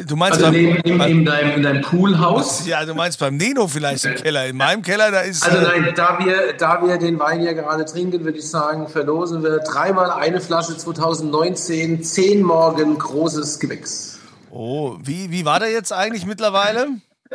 Du 0.07 0.15
meinst 0.15 0.43
also 0.43 0.51
beim, 0.51 0.53
neben, 0.53 1.01
in, 1.01 1.01
in, 1.01 1.25
deinem, 1.25 1.55
in 1.55 1.63
deinem 1.63 1.81
Poolhaus? 1.81 2.67
Ja, 2.67 2.85
du 2.85 2.93
meinst 2.93 3.19
beim 3.19 3.37
Neno 3.37 3.67
vielleicht 3.67 4.05
im 4.05 4.15
Keller. 4.15 4.45
In 4.45 4.57
meinem 4.57 4.81
Keller, 4.81 5.09
da 5.09 5.21
ist. 5.21 5.43
Also 5.43 5.61
nein, 5.61 5.93
da 5.95 6.19
wir, 6.19 6.53
da 6.57 6.85
wir 6.85 6.97
den 6.97 7.17
Wein 7.17 7.41
ja 7.41 7.53
gerade 7.53 7.85
trinken, 7.85 8.23
würde 8.25 8.37
ich 8.37 8.47
sagen, 8.47 8.87
verlosen 8.87 9.41
wir 9.41 9.59
dreimal 9.59 10.11
eine 10.11 10.41
Flasche 10.41 10.77
2019, 10.77 12.03
10 12.03 12.43
Morgen 12.43 12.99
großes 12.99 13.59
Gewächs. 13.59 14.19
Oh, 14.51 14.97
wie, 15.01 15.31
wie 15.31 15.45
war 15.45 15.59
der 15.59 15.71
jetzt 15.71 15.93
eigentlich 15.93 16.25
mittlerweile? 16.25 16.87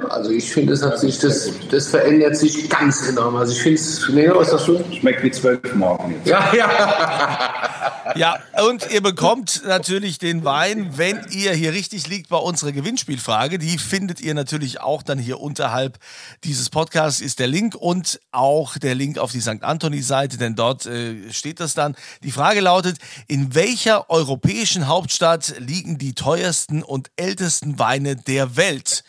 Also 0.08 0.30
ich 0.30 0.50
finde, 0.50 0.74
das, 0.74 1.00
das, 1.20 1.50
das 1.70 1.88
verändert 1.88 2.36
sich 2.36 2.68
ganz 2.70 3.08
enorm. 3.08 3.36
Also 3.36 3.52
ich 3.52 3.60
finde 3.60 3.78
es, 3.78 4.08
nee, 4.08 4.28
was 4.28 4.48
ist 4.48 4.54
das 4.54 4.64
schon? 4.64 4.92
Schmeckt 4.92 5.22
wie 5.22 5.30
zwölf 5.30 5.74
Morgen 5.74 6.12
jetzt. 6.12 6.26
Ja, 6.26 6.52
ja. 6.54 8.14
ja, 8.14 8.38
und 8.66 8.90
ihr 8.90 9.02
bekommt 9.02 9.62
natürlich 9.66 10.18
den 10.18 10.44
Wein, 10.44 10.92
wenn 10.96 11.20
ihr 11.30 11.52
hier 11.52 11.72
richtig 11.72 12.08
liegt 12.08 12.30
bei 12.30 12.38
unserer 12.38 12.72
Gewinnspielfrage. 12.72 13.58
Die 13.58 13.76
findet 13.76 14.20
ihr 14.20 14.32
natürlich 14.34 14.80
auch 14.80 15.02
dann 15.02 15.18
hier 15.18 15.40
unterhalb 15.40 15.98
dieses 16.44 16.70
Podcasts 16.70 17.20
ist 17.20 17.38
der 17.38 17.46
Link 17.46 17.74
und 17.74 18.20
auch 18.30 18.78
der 18.78 18.94
Link 18.94 19.18
auf 19.18 19.32
die 19.32 19.40
St. 19.40 19.62
Anthony-Seite, 19.62 20.38
denn 20.38 20.54
dort 20.54 20.86
äh, 20.86 21.30
steht 21.32 21.60
das 21.60 21.74
dann. 21.74 21.96
Die 22.22 22.30
Frage 22.32 22.60
lautet, 22.60 22.96
in 23.28 23.54
welcher 23.54 24.08
europäischen 24.08 24.88
Hauptstadt 24.88 25.54
liegen 25.58 25.98
die 25.98 26.14
teuersten 26.14 26.82
und 26.82 27.10
ältesten 27.16 27.78
Weine 27.78 28.16
der 28.16 28.56
Welt? 28.56 29.04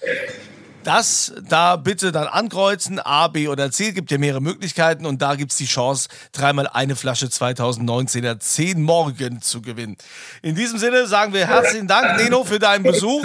Das 0.84 1.34
da 1.48 1.78
bitte 1.78 2.12
dann 2.12 2.28
ankreuzen, 2.28 3.00
A, 3.00 3.28
B 3.30 3.48
oder 3.48 3.72
C, 3.72 3.94
gibt 3.94 4.12
ja 4.12 4.18
mehrere 4.18 4.42
Möglichkeiten 4.42 5.06
und 5.06 5.22
da 5.22 5.36
gibt 5.36 5.52
es 5.52 5.58
die 5.58 5.66
Chance, 5.66 6.10
dreimal 6.34 6.68
eine 6.68 6.96
Flasche 6.96 7.28
2019er 7.28 8.40
10 8.40 8.82
Morgen 8.82 9.42
zu 9.42 9.62
gewinnen. 9.62 9.98
In 10.42 10.56
diesem 10.56 10.78
Sinne 10.78 11.08
sagen 11.08 11.34
wir 11.34 11.48
herzlichen 11.48 11.88
Dank, 11.88 12.18
Neno, 12.18 12.44
für 12.44 12.60
deinen 12.60 12.84
Besuch. 12.84 13.24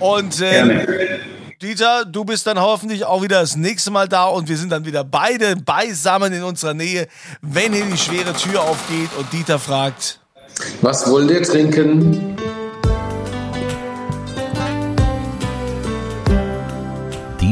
Und 0.00 0.40
äh, 0.40 0.86
Dieter, 1.60 2.04
du 2.04 2.24
bist 2.24 2.46
dann 2.46 2.60
hoffentlich 2.60 3.04
auch 3.04 3.22
wieder 3.22 3.40
das 3.40 3.56
nächste 3.56 3.90
Mal 3.90 4.08
da 4.08 4.26
und 4.26 4.48
wir 4.48 4.56
sind 4.56 4.70
dann 4.70 4.84
wieder 4.84 5.02
beide 5.02 5.56
beisammen 5.56 6.32
in 6.32 6.42
unserer 6.42 6.74
Nähe, 6.74 7.08
wenn 7.42 7.72
hier 7.72 7.86
die 7.86 7.96
schwere 7.96 8.32
Tür 8.34 8.62
aufgeht 8.62 9.10
und 9.18 9.32
Dieter 9.32 9.58
fragt: 9.58 10.20
Was 10.82 11.10
wollt 11.10 11.30
ihr 11.30 11.42
trinken? 11.42 12.36